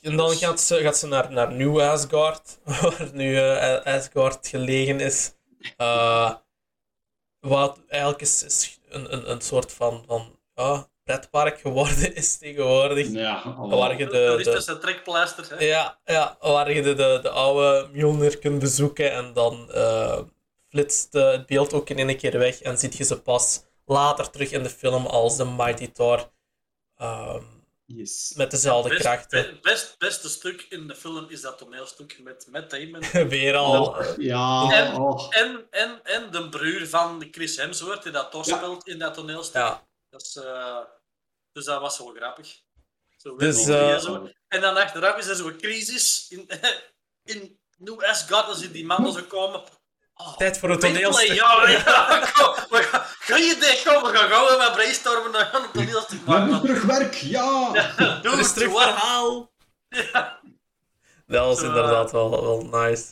En 0.00 0.16
dan 0.16 0.28
Dus- 0.28 0.38
gaat 0.38 0.60
ze, 0.60 0.80
gaat 0.80 0.96
ze 0.96 1.06
naar, 1.06 1.30
naar 1.32 1.52
Nieuw 1.52 1.82
Asgard, 1.82 2.58
waar 2.80 3.10
nu 3.12 3.36
eh, 3.36 3.84
Asgard 3.84 4.48
gelegen 4.48 5.00
is. 5.00 5.32
Eh, 5.76 6.34
wat 7.40 7.80
eigenlijk 7.86 8.22
is, 8.22 8.42
is 8.42 8.77
een, 8.88 9.12
een, 9.12 9.30
een 9.30 9.40
soort 9.40 9.72
van, 9.72 10.04
van 10.06 10.38
ja, 10.54 10.88
pretpark 11.04 11.60
geworden 11.60 12.14
is 12.14 12.38
tegenwoordig. 12.38 13.08
ja. 13.08 13.56
Waar 13.56 13.98
je 13.98 14.04
Dat 14.04 14.12
de, 14.12 14.34
is 14.38 14.44
de, 14.44 14.50
dus 14.50 14.66
een 14.66 14.80
trekpleister. 14.80 15.46
Hè? 15.48 15.64
ja, 15.64 15.98
ja, 16.04 16.36
waar 16.40 16.72
je 16.72 16.82
de, 16.82 16.94
de, 16.94 17.18
de 17.22 17.30
oude 17.30 17.88
Mjolnir 17.92 18.38
kunt 18.38 18.58
bezoeken 18.58 19.12
en 19.12 19.32
dan 19.32 19.72
eh, 19.72 20.18
flitst 20.68 21.14
eh, 21.14 21.30
het 21.30 21.46
beeld 21.46 21.72
ook 21.72 21.90
in 21.90 22.08
één 22.08 22.16
keer 22.16 22.38
weg 22.38 22.60
en 22.60 22.78
ziet 22.78 22.96
je 22.96 23.04
ze 23.04 23.20
pas 23.20 23.64
later 23.84 24.30
terug 24.30 24.50
in 24.50 24.62
de 24.62 24.70
film 24.70 25.06
als 25.06 25.36
de 25.36 25.44
Mighty 25.44 25.92
Thor. 25.92 26.30
Ehm, 26.96 27.42
Yes. 27.94 28.32
met 28.36 28.50
dezelfde 28.50 28.88
Best, 28.88 29.00
krachten. 29.00 29.42
be- 29.42 29.58
best, 29.62 29.98
beste 29.98 30.28
stuk 30.28 30.66
in 30.68 30.86
de 30.86 30.94
film 30.94 31.26
is 31.30 31.40
dat 31.40 31.58
toneelstuk 31.58 32.18
met 32.22 32.46
Matt 32.50 32.70
Damon. 32.70 33.02
Weer 33.28 33.56
al. 33.56 33.96
Ja, 34.20 34.70
En, 34.72 34.94
oh. 34.96 35.26
en, 35.30 35.66
en, 35.70 36.00
en 36.04 36.30
de 36.30 36.48
broer 36.48 36.86
van 36.86 37.28
Chris 37.30 37.56
Hemsworth, 37.56 38.02
die 38.02 38.12
dat 38.12 38.30
Thor 38.30 38.46
Ja. 38.46 38.56
speelt 38.56 38.86
in 38.88 38.98
dat 38.98 39.14
toneelstuk. 39.14 39.54
Ja. 39.62 39.86
Dat 40.10 40.22
is, 40.22 40.36
eh, 40.36 40.78
dus 41.52 41.64
dat 41.64 41.80
was 41.80 41.98
wel 41.98 42.12
grappig. 42.14 42.60
Zo, 43.16 43.36
Dus, 43.36 43.64
die 43.64 43.74
eh, 43.74 43.98
zo. 43.98 44.28
En 44.48 44.60
dan 44.60 44.76
achteraf 44.76 45.18
is 45.18 45.26
er 45.26 45.36
zo'n 45.36 45.56
crisis 45.56 46.26
in, 46.28 46.48
in 47.32 47.60
New 47.76 48.02
Asgard, 48.04 48.46
als 48.46 48.70
die 48.70 48.86
mannen 48.86 49.12
zo 49.12 49.22
komen. 49.22 49.62
Oh, 50.20 50.36
Tijd 50.36 50.58
voor 50.58 50.78
Play, 50.78 50.92
toneelstuk. 50.92 51.32
Ja, 51.32 51.68
ja, 51.70 52.28
kom, 52.32 52.54
we 52.70 52.82
gaan, 52.82 53.02
ga 53.18 53.36
je 53.36 53.56
dit 53.60 53.82
we 53.84 54.10
gaan 54.12 54.28
gauw 54.28 54.58
met 54.58 54.72
brainstormen, 54.72 55.32
dan 55.32 55.40
gaan 55.40 55.60
we 55.60 55.66
een 55.66 55.72
toneelstuk 55.72 56.24
We 56.24 56.30
hebben 56.32 56.50
maken. 56.50 56.66
terug 56.66 56.84
werk, 56.84 57.14
ja! 57.14 57.72
Doe 58.22 58.32
Er 58.32 58.38
is 58.38 58.46
het, 58.46 58.54
terug 58.54 58.82
verhaal. 58.82 59.50
Dat 61.26 61.44
was 61.44 61.62
inderdaad 61.62 62.12
wel, 62.12 62.30
wel 62.30 62.80
nice. 62.80 63.04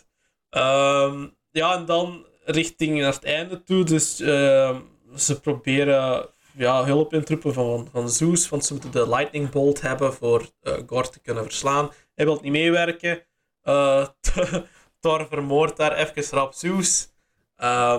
Ehm, 0.50 1.26
ja, 1.50 1.74
en 1.74 1.84
dan 1.84 2.26
richting 2.44 3.00
naar 3.00 3.12
het 3.12 3.24
einde 3.24 3.62
toe. 3.62 3.84
Dus 3.84 4.20
ehm, 4.20 4.80
ze 5.16 5.40
proberen 5.40 6.28
ja, 6.52 6.84
hulp 6.84 7.12
in 7.12 7.24
te 7.24 7.32
roepen 7.32 7.54
van, 7.54 7.88
van 7.92 8.10
Zeus. 8.10 8.48
Want 8.48 8.64
ze 8.64 8.72
moeten 8.72 8.90
de 8.90 9.08
Lightning 9.08 9.50
Bolt 9.50 9.80
hebben 9.80 10.14
voor 10.14 10.50
eh 10.62 10.74
Gore 10.86 11.08
te 11.08 11.20
kunnen 11.20 11.44
verslaan. 11.44 11.90
Hij 12.14 12.24
wil 12.24 12.38
niet 12.42 12.52
meewerken. 12.52 13.26
Eh, 13.62 14.06
Thor 15.06 15.26
vermoordt 15.28 15.76
daar 15.76 15.96
even 15.96 16.24
rap 16.30 16.54
Zeus. 16.54 17.08
Ehm, 17.56 17.98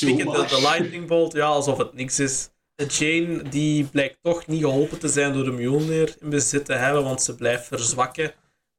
pikken 0.00 0.26
de, 0.26 0.44
de. 0.48 0.60
Lightning 0.60 1.06
Bolt, 1.06 1.32
ja, 1.32 1.46
alsof 1.46 1.78
het 1.78 1.92
niks 1.92 2.18
is. 2.18 2.50
Jane 2.88 3.42
die 3.48 3.84
blijkt 3.84 4.18
toch 4.22 4.46
niet 4.46 4.60
geholpen 4.60 4.98
te 4.98 5.08
zijn 5.08 5.32
door 5.32 5.44
de 5.44 5.50
Mjolnir 5.50 6.16
in 6.20 6.30
bezit 6.30 6.64
te 6.64 6.72
hebben, 6.72 7.04
want 7.04 7.22
ze 7.22 7.34
blijft 7.34 7.66
verzwakken 7.66 8.34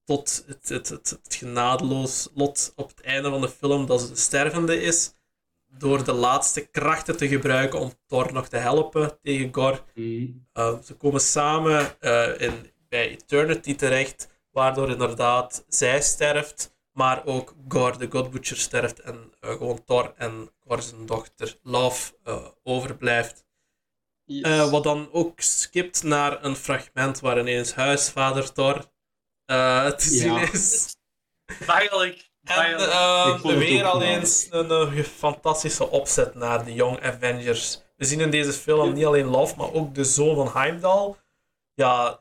tot 0.06 0.44
het, 0.48 0.70
het, 0.70 0.90
het, 0.90 1.20
het 1.24 1.36
genadeloos 1.36 2.30
lot 2.34 2.74
op 2.76 2.88
het 2.88 3.02
einde 3.02 3.30
van 3.30 3.42
de 3.42 3.50
film 3.50 3.86
dat 3.86 4.02
ze 4.02 4.16
stervende 4.16 4.82
is. 4.82 5.14
Door 5.78 6.04
de 6.04 6.14
laatste 6.14 6.68
krachten 6.68 7.18
te 7.18 7.28
gebruiken 7.28 7.80
om 7.80 7.94
Thor 8.08 8.34
nog 8.34 8.48
te 8.48 8.58
helpen 8.58 9.18
tegen 9.22 9.50
Gore. 9.52 9.80
Mm. 9.94 10.46
Uh, 10.54 10.80
ze 10.84 10.94
komen 10.94 11.22
samen 11.22 11.96
uh, 12.02 12.42
in, 12.42 12.72
bij 12.90 13.10
Eternity 13.10 13.76
terecht, 13.76 14.28
waardoor 14.52 14.90
inderdaad 14.90 15.66
zij 15.68 16.02
sterft, 16.02 16.73
maar 16.94 17.26
ook 17.26 17.56
Gore 17.68 17.98
de 17.98 18.08
God 18.10 18.32
Butcher 18.32 18.58
sterft 18.58 19.00
en 19.00 19.34
uh, 19.42 19.50
gewoon 19.50 19.84
Thor 19.84 20.14
en 20.18 20.52
Gore 20.68 20.82
zijn 20.82 21.06
dochter 21.06 21.58
Love 21.64 22.14
uh, 22.28 22.48
overblijft. 22.64 23.46
Yes. 24.26 24.70
wat 24.70 24.84
dan 24.84 25.10
ook 25.12 25.40
skipt 25.42 26.04
naar 26.04 26.44
een 26.44 26.56
fragment 26.56 27.20
waar 27.20 27.40
ineens 27.40 27.74
huisvader 27.74 28.54
Thor 28.54 28.92
uh, 29.46 29.90
te 29.90 30.10
zien 30.10 30.34
Ja. 30.34 30.52
is. 30.52 30.96
Eigenlijk. 31.68 32.32
En 32.44 32.80
uh, 32.80 33.42
weer 33.42 33.86
al 33.86 34.02
eens 34.02 34.48
een, 34.50 34.70
een, 34.70 35.04
fantastische 35.04 35.90
opzet 35.90 36.36
naar 36.36 36.66
de 36.66 36.74
Young 36.74 37.02
Avengers. 37.02 37.82
We 37.98 38.06
zien 38.06 38.20
in 38.20 38.30
deze 38.32 38.54
film 38.54 38.94
niet 38.94 39.06
alleen 39.06 39.26
Love, 39.26 39.56
maar 39.58 39.74
ook 39.74 39.96
de 39.96 40.04
zoon 40.04 40.36
van 40.36 40.62
Heimdall. 40.62 41.16
Ja, 41.74 42.20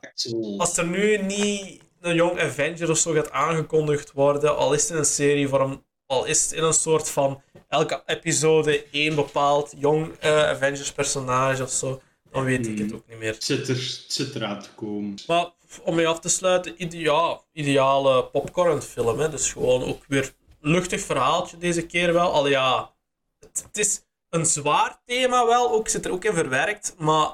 als 0.57 0.77
er 0.77 0.87
nu 0.87 1.17
niet 1.17 1.82
een 2.03 2.15
Young 2.15 2.39
Avenger 2.39 2.89
of 2.89 2.97
zo 2.97 3.11
gaat 3.11 3.31
aangekondigd 3.31 4.11
worden, 4.11 4.57
al 4.57 4.73
is 4.73 4.81
het 4.81 4.91
in 4.91 4.97
een 4.97 5.05
serievorm, 5.05 5.85
al 6.05 6.25
is 6.25 6.43
het 6.43 6.51
in 6.51 6.63
een 6.63 6.73
soort 6.73 7.09
van 7.09 7.41
elke 7.67 8.03
episode 8.05 8.85
één 8.91 9.15
bepaald 9.15 9.73
Young 9.77 10.07
uh, 10.23 10.49
Avengers 10.49 10.91
personage 10.91 11.63
of 11.63 11.69
zo, 11.69 12.01
dan 12.31 12.43
weet 12.43 12.67
ik 12.67 12.77
het 12.77 12.87
hmm. 12.87 12.95
ook 12.95 13.07
niet 13.07 13.17
meer. 13.17 13.33
Het 13.33 13.43
zit, 13.43 13.67
er, 13.67 13.75
het 13.75 14.05
zit 14.07 14.35
eraan 14.35 14.61
te 14.61 14.69
komen. 14.75 15.15
Maar 15.27 15.51
om 15.83 15.95
mee 15.95 16.07
af 16.07 16.19
te 16.19 16.29
sluiten, 16.29 16.83
idea 16.83 17.41
ideale 17.51 18.25
popcornfilm. 18.25 19.19
Hè? 19.19 19.29
Dus 19.29 19.51
gewoon 19.51 19.83
ook 19.83 20.03
weer 20.07 20.33
luchtig 20.61 21.01
verhaaltje 21.01 21.57
deze 21.57 21.85
keer 21.85 22.13
wel. 22.13 22.31
Al 22.31 22.47
ja, 22.47 22.93
het, 23.39 23.63
het, 23.67 23.77
is 23.77 24.01
een 24.29 24.45
zwaar 24.45 25.01
thema 25.05 25.45
wel, 25.45 25.71
ook, 25.71 25.87
zit 25.87 26.05
er 26.05 26.11
ook 26.11 26.23
in 26.23 26.33
verwerkt, 26.33 26.95
maar 26.97 27.27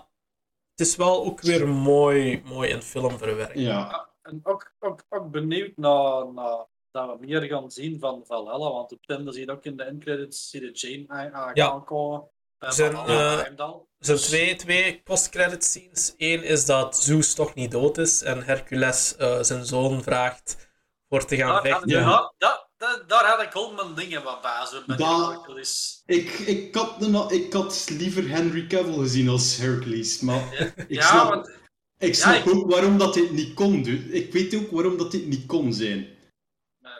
het 0.76 0.88
is 0.88 0.96
wel 0.96 1.26
ook 1.26 1.42
weer 1.42 1.68
mooi, 1.68 2.42
mooi 2.46 2.70
in 2.70 2.82
film 2.82 3.18
verwerkt. 3.18 3.60
Ja. 3.60 4.09
En 4.30 4.40
ook, 4.44 4.74
ook, 4.80 5.04
ook 5.10 5.32
benieuwd 5.32 5.72
naar, 5.76 6.34
naar 6.34 6.66
dat 6.92 7.20
we 7.20 7.26
meer 7.26 7.42
gaan 7.42 7.72
zien 7.72 8.00
van 8.00 8.24
Valhalla, 8.26 8.72
want 8.72 8.92
op 8.92 9.06
Tinder 9.06 9.34
zie 9.34 9.46
je 9.46 9.52
ook 9.52 9.64
in 9.64 9.78
de 9.78 9.84
endcredits 9.84 10.50
zie 10.50 10.62
je 10.62 10.72
Jane 10.72 11.34
aankomen. 11.34 12.30
Er 12.58 12.74
zijn, 12.74 12.92
uh, 12.92 13.40
er 13.40 13.56
zijn 14.00 14.18
twee, 14.18 14.56
twee 14.56 15.02
post-credit 15.04 15.64
scenes. 15.64 16.14
Eén 16.18 16.44
is 16.44 16.66
dat 16.66 16.98
Zeus 16.98 17.34
toch 17.34 17.54
niet 17.54 17.72
dood 17.72 17.98
is 17.98 18.22
en 18.22 18.44
Hercules 18.44 19.16
uh, 19.20 19.42
zijn 19.42 19.66
zoon 19.66 20.04
vraagt 20.04 20.70
voor 21.10 21.26
te 21.26 21.36
gaan 21.36 21.62
vechten. 21.62 21.90
Ja, 21.90 22.34
dat, 22.38 22.70
dat, 22.78 23.04
daar 23.08 23.26
had 23.26 23.42
ik 23.42 23.54
al 23.54 23.74
mijn 23.74 23.96
dingen 23.96 24.24
wat 24.24 24.42
bij. 24.42 24.66
Zo 24.66 24.82
met 24.86 25.00
Hercules. 25.00 26.04
Ik, 26.06 26.30
ik, 26.30 26.76
had, 26.76 27.32
ik 27.32 27.54
had 27.54 27.90
liever 27.90 28.30
Henry 28.30 28.68
Cavill 28.68 28.98
gezien 28.98 29.30
als 29.30 29.58
Hercules, 29.58 30.20
maar 30.20 30.56
ja, 30.60 30.86
ik 30.88 31.02
snap, 31.02 31.30
want, 31.30 31.52
ik 32.00 32.16
snap 32.16 32.48
ook 32.48 32.72
waarom 32.72 32.98
dat 32.98 33.14
dit 33.14 33.32
niet 33.32 33.54
kon. 33.54 33.84
Dus. 33.84 34.00
Ik 34.00 34.34
weet 34.34 34.56
ook 34.56 34.72
waarom 34.72 34.98
dat 34.98 35.12
dit 35.12 35.28
niet 35.28 35.46
kon 35.46 35.74
zijn. 35.74 36.08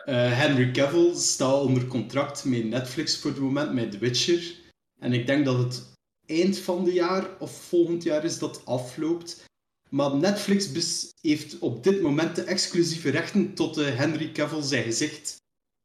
Uh, 0.06 0.38
Henry 0.38 0.70
Cavill 0.70 1.14
staat 1.14 1.62
onder 1.62 1.86
contract 1.86 2.44
met 2.44 2.64
Netflix 2.64 3.18
voor 3.18 3.30
het 3.30 3.40
moment, 3.40 3.72
met 3.72 3.90
The 3.90 3.98
Witcher. 3.98 4.54
En 5.00 5.12
ik 5.12 5.26
denk 5.26 5.44
dat 5.44 5.58
het 5.58 5.92
eind 6.26 6.58
van 6.58 6.84
het 6.84 6.94
jaar 6.94 7.38
of 7.38 7.62
volgend 7.62 8.02
jaar 8.02 8.24
is 8.24 8.38
dat 8.38 8.66
afloopt. 8.66 9.44
Maar 9.88 10.16
Netflix 10.16 11.12
heeft 11.20 11.58
op 11.58 11.84
dit 11.84 12.00
moment 12.02 12.36
de 12.36 12.42
exclusieve 12.42 13.10
rechten 13.10 13.54
tot 13.54 13.74
de 13.74 13.84
Henry 13.84 14.32
Cavill 14.32 14.62
zijn 14.62 14.84
gezicht. 14.84 15.36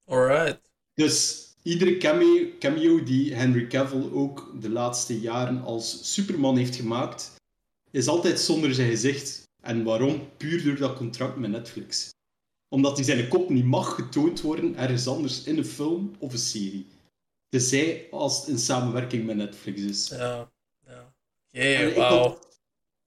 Alright. 0.06 0.60
Dus 0.93 1.45
iedere 1.63 1.97
cameo, 1.97 2.47
cameo 2.60 3.04
die 3.04 3.34
Henry 3.34 3.67
Cavill 3.67 4.12
ook 4.12 4.62
de 4.62 4.69
laatste 4.69 5.19
jaren 5.19 5.63
als 5.63 6.13
Superman 6.13 6.58
heeft 6.58 6.75
gemaakt, 6.75 7.34
is 7.95 8.08
altijd 8.08 8.39
zonder 8.39 8.73
zijn 8.73 8.89
gezicht. 8.89 9.43
En 9.62 9.84
waarom? 9.84 10.29
Puur 10.38 10.63
door 10.63 10.75
dat 10.75 10.95
contract 10.95 11.36
met 11.38 11.49
Netflix. 11.49 12.10
Omdat 12.69 12.95
hij 12.95 13.05
zijn 13.05 13.27
kop 13.27 13.49
niet 13.49 13.65
mag 13.65 13.95
getoond 13.95 14.41
worden 14.41 14.75
ergens 14.75 15.08
anders 15.08 15.43
in 15.43 15.58
een 15.58 15.65
film 15.65 16.15
of 16.19 16.34
een 16.34 16.39
serie. 16.39 16.88
Tenzij 17.49 18.08
als 18.12 18.39
het 18.39 18.47
in 18.47 18.58
samenwerking 18.58 19.25
met 19.25 19.36
Netflix 19.36 19.81
is. 19.81 20.08
Ja, 20.08 20.51
ja. 20.86 21.13
Oké, 21.51 21.93
wauw. 21.93 22.39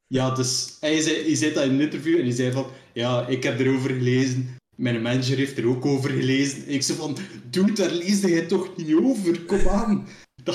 Ja, 0.06 0.34
dus 0.34 0.76
hij 0.80 1.00
zei, 1.00 1.22
hij 1.22 1.34
zei 1.34 1.52
dat 1.52 1.64
in 1.64 1.70
een 1.70 1.80
interview 1.80 2.18
en 2.18 2.24
hij 2.24 2.34
zei 2.34 2.52
van, 2.52 2.66
ja, 2.92 3.26
ik 3.26 3.42
heb 3.42 3.58
erover 3.58 3.90
gelezen, 3.90 4.56
mijn 4.76 5.02
manager 5.02 5.36
heeft 5.36 5.58
er 5.58 5.68
ook 5.68 5.86
over 5.86 6.10
gelezen. 6.10 6.66
En 6.66 6.72
ik 6.72 6.82
zei 6.82 6.98
van, 6.98 7.16
dude, 7.50 7.72
daar 7.72 7.90
leesde 7.90 8.28
jij 8.28 8.46
toch 8.46 8.76
niet 8.76 8.94
over? 8.94 9.40
Kom 9.40 9.68
aan. 9.68 10.08
Dat 10.42 10.54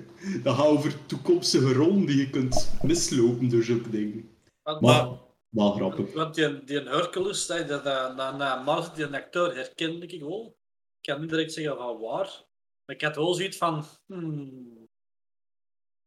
dat 0.42 0.56
gaat 0.56 0.66
over 0.66 1.06
toekomstige 1.06 1.72
rollen 1.72 2.06
die 2.06 2.16
je 2.16 2.30
kunt 2.30 2.70
mislopen 2.82 3.48
door 3.48 3.62
zulke 3.62 3.90
dingen. 3.90 4.30
Maar, 4.62 5.08
maar 5.48 5.72
grappig. 5.72 6.12
Want 6.12 6.34
die, 6.34 6.64
die 6.64 6.80
Hercules, 6.80 7.46
dat, 7.46 7.68
dat, 7.68 7.84
dat, 7.84 8.38
dat, 8.66 8.96
die 8.96 9.06
acteur 9.06 9.54
herkende 9.54 10.06
ik 10.06 10.20
wel. 10.20 10.56
Ik 11.00 11.12
kan 11.12 11.20
niet 11.20 11.30
direct 11.30 11.52
zeggen 11.52 11.76
van 11.76 12.00
waar. 12.00 12.44
Maar 12.84 12.96
ik 12.96 13.02
had 13.02 13.16
wel 13.16 13.34
zoiets 13.34 13.56
van... 13.56 13.84
Hmm. 14.06 14.80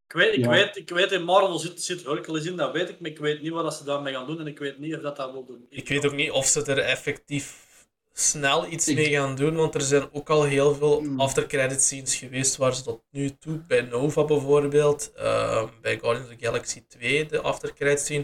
Ik, 0.07 0.13
weet, 0.13 0.37
ik, 0.37 0.45
weet, 0.45 0.77
ik 0.77 0.89
weet 0.89 1.11
in 1.11 1.23
Marvel 1.23 1.59
zit, 1.59 1.81
zit 1.81 2.05
Hercules 2.05 2.45
in, 2.45 2.55
dat 2.55 2.73
weet 2.73 2.89
ik, 2.89 2.99
maar 2.99 3.09
ik 3.09 3.19
weet 3.19 3.41
niet 3.41 3.51
wat 3.51 3.73
ze 3.73 3.83
daarmee 3.83 4.13
gaan 4.13 4.27
doen 4.27 4.39
en 4.39 4.47
ik 4.47 4.59
weet 4.59 4.79
niet 4.79 4.95
of 4.95 5.01
dat 5.01 5.15
dat 5.15 5.31
wil 5.31 5.45
doen. 5.45 5.65
Ik, 5.69 5.87
weet 5.87 6.05
ook 6.05 6.15
niet 6.15 6.31
of 6.31 6.45
ze 6.45 6.63
er 6.63 6.77
effectief 6.77 7.64
snel 8.17 8.71
iets 8.71 8.93
mee 8.93 9.09
gaan 9.09 9.35
doen, 9.35 9.55
want 9.55 9.75
er 9.75 9.81
zijn 9.81 10.09
ook 10.11 10.29
al 10.29 10.43
heel 10.43 10.75
veel 10.75 11.01
mm. 11.01 11.19
after-credit 11.19 11.81
scenes 11.81 12.15
geweest 12.15 12.55
waar 12.55 12.75
ze 12.75 12.83
tot 12.83 13.01
nu 13.11 13.37
toe, 13.37 13.57
bij 13.67 13.81
Nova 13.81 14.23
bijvoorbeeld, 14.23 15.11
uh, 15.17 15.63
bij 15.81 15.99
Guardians 15.99 16.29
of 16.29 16.35
the 16.37 16.45
Galaxy 16.45 16.83
2, 16.87 17.25
de 17.25 17.41
after-credit 17.41 17.99
scene, 17.99 18.23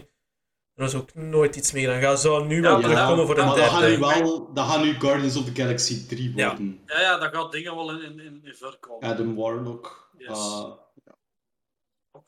er 0.74 0.82
was 0.82 0.94
ook 0.94 1.14
nooit 1.14 1.56
iets 1.56 1.72
meer. 1.72 1.88
Dan 1.88 2.00
gaan 2.00 2.18
ze 2.18 2.44
nu 2.46 2.60
wel 2.60 2.80
terugkomen 2.80 3.26
voor 3.26 3.38
een 3.38 3.54
derde. 3.54 3.60
Dat 3.60 3.70
gaat, 3.70 3.88
nu 3.88 3.98
wel, 3.98 4.52
dat 4.52 4.66
gaat 4.66 4.82
nu 4.82 4.92
Guardians 4.94 5.36
of 5.36 5.44
the 5.44 5.62
Galaxy 5.62 6.06
3 6.06 6.32
worden. 6.34 6.80
Ja, 6.86 7.00
ja, 7.00 7.18
dat 7.18 7.34
gaat 7.34 7.52
dingen 7.52 7.76
wel 7.76 7.90
in, 7.90 8.20
in, 8.20 8.40
in 8.44 8.54
voorkomen. 8.54 9.08
Adam 9.08 9.36
Warlock. 9.36 10.10
Yes. 10.18 10.28
Uh, 10.28 10.64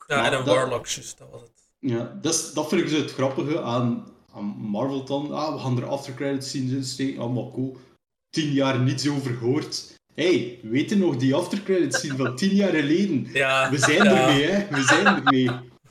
ja, 0.07 0.25
Adam 0.25 0.45
dat, 0.45 0.55
Warlock, 0.55 0.87
juist, 0.87 1.17
dat 1.17 1.27
was 1.31 1.41
het. 1.41 1.69
Ja, 1.79 2.17
dat, 2.21 2.51
dat 2.53 2.67
vind 2.67 2.81
ik 2.81 2.87
zo 2.87 2.95
het 2.95 3.11
grappige 3.11 3.61
aan, 3.61 4.05
aan 4.05 4.14
Marvel 4.43 5.03
dan. 5.03 5.33
Ah, 5.33 5.53
we 5.53 5.59
gaan 5.59 5.77
er 5.77 5.87
aftercredits 5.87 6.47
scenes 6.47 6.71
in 6.71 6.83
steken, 6.83 7.21
allemaal 7.21 7.51
cool. 7.51 7.77
Tien 8.29 8.51
jaar 8.51 8.79
niets 8.79 9.09
over 9.09 9.33
gehoord. 9.35 9.93
hey, 10.13 10.59
weet 10.61 10.89
je 10.89 10.95
nog 10.95 11.17
die 11.17 11.35
aftercredits 11.35 11.97
scene 11.97 12.15
van 12.15 12.35
tien 12.35 12.55
jaar 12.55 12.73
geleden? 12.73 13.27
Ja. 13.33 13.69
We 13.69 13.77
zijn 13.77 14.03
ja. 14.03 14.27
ermee, 14.27 14.45
hè. 14.45 14.67
We 14.69 14.83
zijn 14.83 15.05
ermee. 15.05 15.49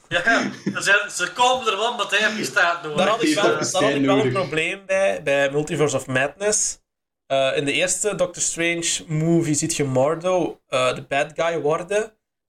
Ja, 0.09 0.51
ze, 0.65 1.07
ze 1.11 1.33
komen 1.35 1.67
er 1.67 1.77
wel, 1.77 1.97
maar 1.97 2.07
hij 2.09 2.19
heeft 2.19 2.37
gestaan 2.37 2.83
door. 2.83 2.97
Daar 2.97 3.09
had 3.09 3.23
ik 3.23 3.35
wel, 3.35 3.45
daar 3.45 3.83
had 3.83 3.83
ik 3.83 4.05
wel 4.05 4.19
een 4.19 4.33
probleem 4.33 4.83
bij, 4.87 5.23
bij 5.23 5.51
Multiverse 5.51 5.97
of 5.97 6.07
Madness. 6.07 6.79
Uh, 7.33 7.57
in 7.57 7.65
de 7.65 7.73
eerste 7.73 8.15
Doctor 8.15 8.43
Strange 8.43 9.05
movie 9.07 9.55
ziet 9.55 9.77
je 9.77 9.85
Mordo 9.85 10.61
uh, 10.69 10.95
de 10.95 11.03
bad 11.03 11.33
guy 11.35 11.61
worden. 11.61 12.03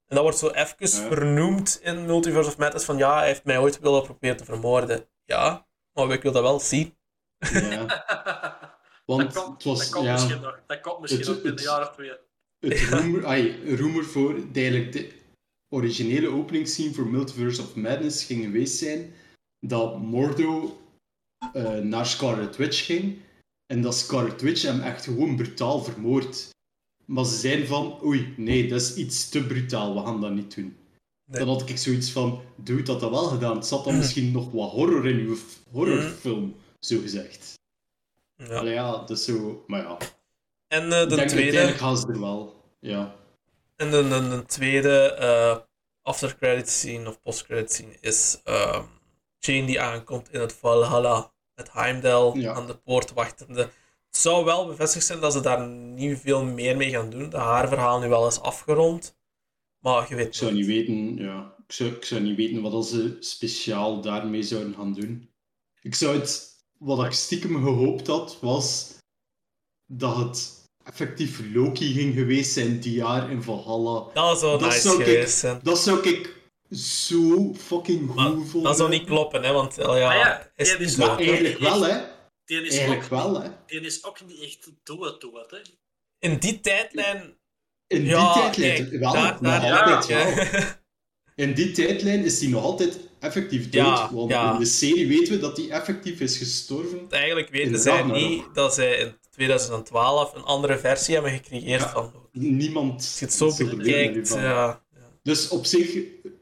En 0.08 0.16
dat 0.16 0.22
wordt 0.22 0.38
zo 0.38 0.50
even 0.50 0.76
ja. 0.78 0.88
vernoemd 0.88 1.80
in 1.84 2.06
Multiverse 2.06 2.50
of 2.50 2.58
Madness 2.58 2.86
van 2.86 2.98
ja, 2.98 3.18
hij 3.18 3.28
heeft 3.28 3.44
mij 3.44 3.58
ooit 3.58 3.80
willen 3.80 4.04
proberen 4.04 4.38
te 4.38 4.46
vermoorden. 4.46 5.08
Ja, 5.26 5.66
maar 5.96 6.12
ik 6.12 6.22
wil 6.22 6.32
dat 6.32 6.42
wel 6.42 6.60
zien. 6.60 6.96
Ja. 7.38 7.86
Want 9.06 9.34
dat 9.34 9.44
komt, 9.44 9.56
het 9.56 9.64
was, 9.64 9.80
dat 9.80 9.90
komt 9.90 10.06
ja, 10.06 10.14
misschien 10.14 10.42
nog. 10.42 10.60
Dat 10.68 10.82
komt 10.82 11.00
misschien 11.00 11.26
het, 11.26 11.36
nog 11.36 11.44
in 11.44 11.50
het, 11.50 11.60
een 11.60 11.66
jaar 11.66 11.82
of 11.82 11.96
twee. 11.96 12.12
Het 12.60 12.80
rumor, 12.80 13.26
ay, 13.26 13.60
rumor 13.64 14.06
voor 14.06 14.36
eigenlijk 14.54 14.92
de 14.92 15.12
originele 15.70 16.28
openingsscene 16.28 16.94
voor 16.94 17.08
Multiverse 17.08 17.62
of 17.62 17.76
Madness 17.76 18.24
ging 18.24 18.44
geweest 18.44 18.78
zijn 18.78 19.14
dat 19.60 20.00
Mordo 20.00 20.80
uh, 21.54 21.78
naar 21.78 22.06
Scarlet 22.06 22.56
Witch 22.56 22.86
ging 22.86 23.20
en 23.66 23.82
dat 23.82 23.96
Scarlet 23.96 24.42
Witch 24.42 24.62
hem 24.62 24.82
echt 24.82 25.04
gewoon 25.04 25.36
brutaal 25.36 25.84
vermoordt. 25.84 26.50
Maar 27.06 27.26
ze 27.26 27.36
zijn 27.36 27.68
van, 27.68 28.00
oei, 28.04 28.34
nee, 28.38 28.68
dat 28.68 28.82
is 28.82 28.96
iets 28.96 29.30
te 29.30 29.46
brutaal, 29.46 29.96
we 29.96 30.06
gaan 30.06 30.22
dat 30.22 30.32
niet 30.32 30.56
doen. 30.56 30.78
Dan 31.26 31.48
had 31.48 31.70
ik 31.70 31.78
zoiets 31.78 32.12
van, 32.12 32.42
doe 32.56 32.82
dat 32.82 33.00
dat 33.00 33.10
wel 33.10 33.24
gedaan. 33.24 33.56
Het 33.56 33.66
zat 33.66 33.84
dan 33.84 33.98
misschien 33.98 34.32
nog 34.32 34.52
wat 34.52 34.72
horror 34.72 35.08
in 35.08 35.18
uw 35.18 35.38
horrorfilm, 35.72 36.56
zo 36.80 37.00
gezegd. 37.00 37.54
Ja. 38.36 38.56
Allee, 38.58 38.74
ja, 38.74 38.92
dat 38.92 39.10
is 39.10 39.26
zo, 39.26 39.64
maar 39.68 39.82
ja. 39.82 39.98
En 40.68 40.84
uh, 40.84 40.90
de 40.90 41.16
denk, 41.16 41.30
tweede... 41.30 41.58
Uiteindelijk 41.58 41.78
gaan 41.78 41.98
ze 41.98 42.08
er 42.08 42.20
wel, 42.20 42.64
ja. 42.80 43.16
En 43.76 43.92
de, 43.92 44.08
de, 44.08 44.28
de 44.30 44.46
tweede 44.46 45.18
uh, 45.22 45.58
after 46.02 46.36
credit 46.38 46.70
scene 46.70 47.10
of 47.10 47.22
post 47.22 47.44
credit 47.46 47.72
scene 47.72 47.98
is 48.02 48.42
uh, 48.46 48.84
Jane 49.40 49.66
die 49.66 49.82
aankomt 49.82 50.34
in 50.34 50.40
het 50.40 50.54
Valhalla 50.54 51.32
met 51.56 51.72
Heimdall 51.72 52.32
Ja. 52.34 52.54
aan 52.54 52.68
de 52.68 52.76
poort 52.76 53.14
wachtende. 53.14 53.62
Het 54.08 54.18
zou 54.24 54.46
wel 54.46 54.68
bevestigd 54.68 55.06
zijn 55.06 55.20
dat 55.20 55.34
ze 55.34 55.42
daar 55.42 55.68
niet 55.68 56.20
veel 56.20 56.44
meer 56.44 56.78
mee 56.78 56.90
gaan 56.90 57.10
doen. 57.10 57.30
Dat 57.30 57.42
haar 57.42 57.68
verhaal 57.68 58.00
nu 58.00 58.08
wel 58.10 58.28
is 58.28 58.40
afgerond. 58.42 59.16
Maar 59.86 60.10
je 60.10 60.16
weet 60.16 60.28
Ik 60.28 60.34
zou 60.34 60.54
niet 60.54 60.66
weten, 60.66 61.18
ja. 61.18 61.56
Ik 61.68 61.72
zou, 61.72 61.90
ik 61.90 62.06
zou 62.06 62.22
niet 62.22 62.36
weten 62.36 62.62
wat 62.62 62.88
ze 62.88 63.18
speciaal 63.20 64.02
daarmee 64.02 64.44
zouden 64.44 64.74
gaan 64.74 64.94
doen. 64.94 65.30
Ik 65.82 65.96
zou 65.96 66.20
het, 66.20 66.56
wat 66.78 67.06
ik 67.06 67.12
stiekem 67.12 67.64
gehoopt 67.64 68.08
had, 68.08 68.38
was 68.42 68.94
dat 69.86 70.16
het 70.16 70.64
effectief 70.84 71.42
Loki 71.54 71.94
ging 71.94 72.14
geweest 72.14 72.54
zijn 72.54 72.80
die 72.80 72.94
jaar 72.94 73.32
in 73.32 73.44
Valhalla. 73.44 74.14
Dat 74.14 74.40
zou 74.40 74.62
nice 74.62 74.80
zou 74.80 75.04
geweest 75.04 75.34
ik, 75.34 75.40
zijn. 75.40 75.60
Dat 75.64 75.80
zou 75.80 76.10
ik 76.10 76.36
zo 76.72 77.54
fucking 77.54 78.08
goed 78.08 78.16
Maar 78.16 78.32
vonden. 78.32 78.64
dat 78.64 78.78
zou 78.78 78.90
niet 78.90 79.06
kloppen, 79.06 79.44
hè, 79.44 79.52
want 79.52 79.76
ja, 79.76 80.14
ja, 80.14 80.52
is 80.56 80.76
is. 80.76 80.96
Maar 80.96 81.18
eigenlijk 81.18 81.60
wel, 81.60 81.82
hè. 81.82 82.14
Die 82.46 82.62
is, 82.62 82.78
Eigenlijk 82.78 83.04
ook, 83.04 83.10
wel, 83.10 83.42
hè. 83.42 83.50
die 83.66 83.82
is 83.82 84.04
ook 84.04 84.26
niet 84.26 84.42
echt 84.42 84.72
dood, 84.84 85.22
dood, 85.22 85.52
hè. 85.52 85.62
In 86.20 86.38
die 86.38 86.60
tijdlijn. 86.60 87.38
In 87.88 88.00
die 88.02 88.10
Ja, 88.10 88.34
tijdlijn 88.34 88.76
kijk, 88.90 89.00
wel, 89.02 89.14
daar- 89.14 89.38
nog 89.42 89.62
daar- 89.62 89.96
altijd 89.96 90.08
ja. 90.08 90.36
wel. 90.52 90.62
In 91.46 91.54
die 91.54 91.72
tijdlijn 91.72 92.24
is 92.24 92.40
hij 92.40 92.50
nog 92.50 92.64
altijd 92.64 93.00
effectief 93.20 93.64
dood. 93.70 93.86
Ja, 93.86 94.10
want 94.14 94.32
in 94.32 94.60
de 94.60 94.66
serie 94.66 95.08
weten 95.08 95.34
we 95.34 95.40
dat 95.40 95.58
hij 95.58 95.70
effectief 95.70 96.20
is 96.20 96.38
gestorven. 96.38 97.00
Eigenlijk 97.10 97.50
weten 97.50 97.80
zij 97.80 98.04
niet 98.04 98.44
dat 98.54 98.74
zij 98.74 98.98
in 98.98 99.18
2012 99.30 100.34
een 100.36 100.44
andere 100.44 100.78
versie 100.78 101.14
hebben 101.14 101.32
gecreëerd 101.32 101.82
van. 101.84 102.12
Niemand. 102.32 102.94
Als 102.94 103.20
je 103.20 103.26
het 103.26 103.34
zo 103.34 103.66
bekijkt, 103.76 104.34
ja. 104.34 104.82
Dus 105.24 105.48
op 105.48 105.66
zich, 105.66 105.98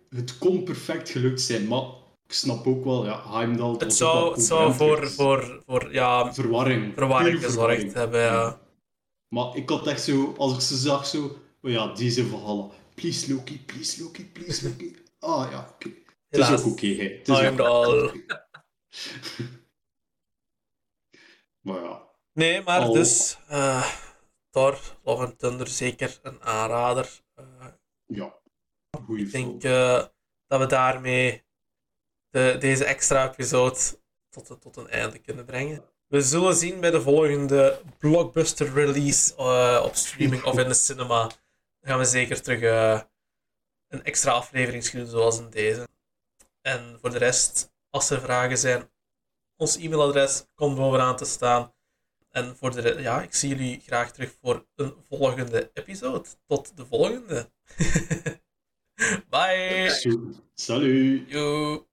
het 0.10 0.38
kon 0.38 0.64
perfect 0.64 1.10
gelukt 1.10 1.42
zijn, 1.42 1.68
maar 1.68 1.84
ik 2.28 2.34
snap 2.34 2.68
ook 2.68 2.84
wel, 2.84 3.06
ja, 3.06 3.32
Heimdall... 3.32 3.76
Het 3.78 3.96
zou, 3.96 4.34
het 4.34 4.44
zou 4.44 4.74
voor, 4.74 5.08
voor, 5.10 5.62
voor 5.68 5.94
ja, 5.94 6.34
Verwarring. 6.34 6.94
verwarring 6.96 7.36
gezorgd 7.44 7.54
verwarring. 7.54 7.94
hebben. 7.94 8.22
Ja. 8.22 8.62
Maar 9.34 9.56
ik 9.56 9.70
had 9.70 9.88
echt 9.88 10.04
zo, 10.04 10.34
als 10.38 10.54
ik 10.54 10.62
ze 10.62 10.76
zag, 10.76 11.08
zo... 11.08 11.38
Oh 11.62 11.72
ja, 11.72 11.94
die 11.94 12.12
zijn 12.12 12.28
Valhalla. 12.28 12.70
Please 12.94 13.34
Loki, 13.34 13.66
please 13.66 14.04
Loki, 14.04 14.32
please 14.32 14.70
Loki. 14.70 14.96
Ah 15.20 15.52
ja, 15.52 15.70
oké. 15.74 15.90
Het 16.30 16.40
is 16.40 16.52
ook 16.52 16.66
oké. 16.72 16.88
Het 16.88 17.28
is. 17.28 17.38
Maar 21.62 21.84
ja. 21.84 22.10
Nee, 22.34 22.62
maar 22.62 22.80
Al- 22.80 22.94
dus 22.94 23.38
eh 23.48 23.94
Thor, 24.50 24.80
Love 25.04 25.24
and 25.24 25.40
Thunder, 25.40 25.68
zeker 25.68 26.20
een 26.24 26.42
aanrader. 26.42 27.22
Eh, 27.34 27.68
Ja. 28.06 28.40
Goeie 29.06 29.26
ik 29.26 29.32
denk 29.32 29.64
eh, 29.64 30.06
dat 30.48 30.60
we 30.60 30.66
daarmee 30.66 31.44
de, 32.30 32.56
deze 32.60 32.86
extra 32.86 33.32
episode 33.32 33.80
tot, 34.30 34.62
tot 34.62 34.78
een 34.78 34.90
einde 34.90 35.20
kunnen 35.20 35.46
brengen. 35.46 35.93
We 36.14 36.22
zullen 36.22 36.56
zien 36.56 36.80
bij 36.80 36.92
de 36.92 37.02
volgende 37.02 37.82
blockbuster 37.98 38.74
release 38.74 39.36
eh, 39.36 39.82
op 39.86 39.96
streaming 39.96 40.44
of 40.44 40.58
in 40.60 40.68
de 40.68 40.74
cinema. 40.74 41.22
Dan 41.22 41.38
gaan 41.82 41.98
we 41.98 42.06
zeker 42.06 42.42
terug 42.42 42.62
eh, 42.62 43.02
een 43.88 44.04
extra 44.04 44.32
aflevering 44.32 44.84
schudden 44.84 45.10
zoals 45.10 45.40
in 45.40 45.50
deze. 45.50 45.88
En 46.62 46.98
voor 47.02 47.10
de 47.10 47.18
rest, 47.18 47.74
als 47.90 48.10
er 48.10 48.22
vragen 48.22 48.58
zijn, 48.58 48.90
ons 49.58 49.78
e-mailadres 49.78 50.46
komt 50.56 50.78
bovenaan 50.78 51.16
te 51.16 51.26
staan. 51.26 51.74
En 52.30 52.56
voor 52.56 52.82
de 52.82 53.02
ja, 53.02 53.22
ik 53.22 53.34
zie 53.34 53.50
jullie 53.50 53.82
graag 53.86 54.12
terug 54.12 54.36
voor 54.42 54.66
een 54.76 54.94
volgende 55.10 55.72
episode. 55.74 56.30
Tot 56.48 56.78
de 56.78 56.86
volgende. 56.86 57.50
Bye. 59.30 60.34
Salut. 60.54 61.30
Yo. 61.30 61.88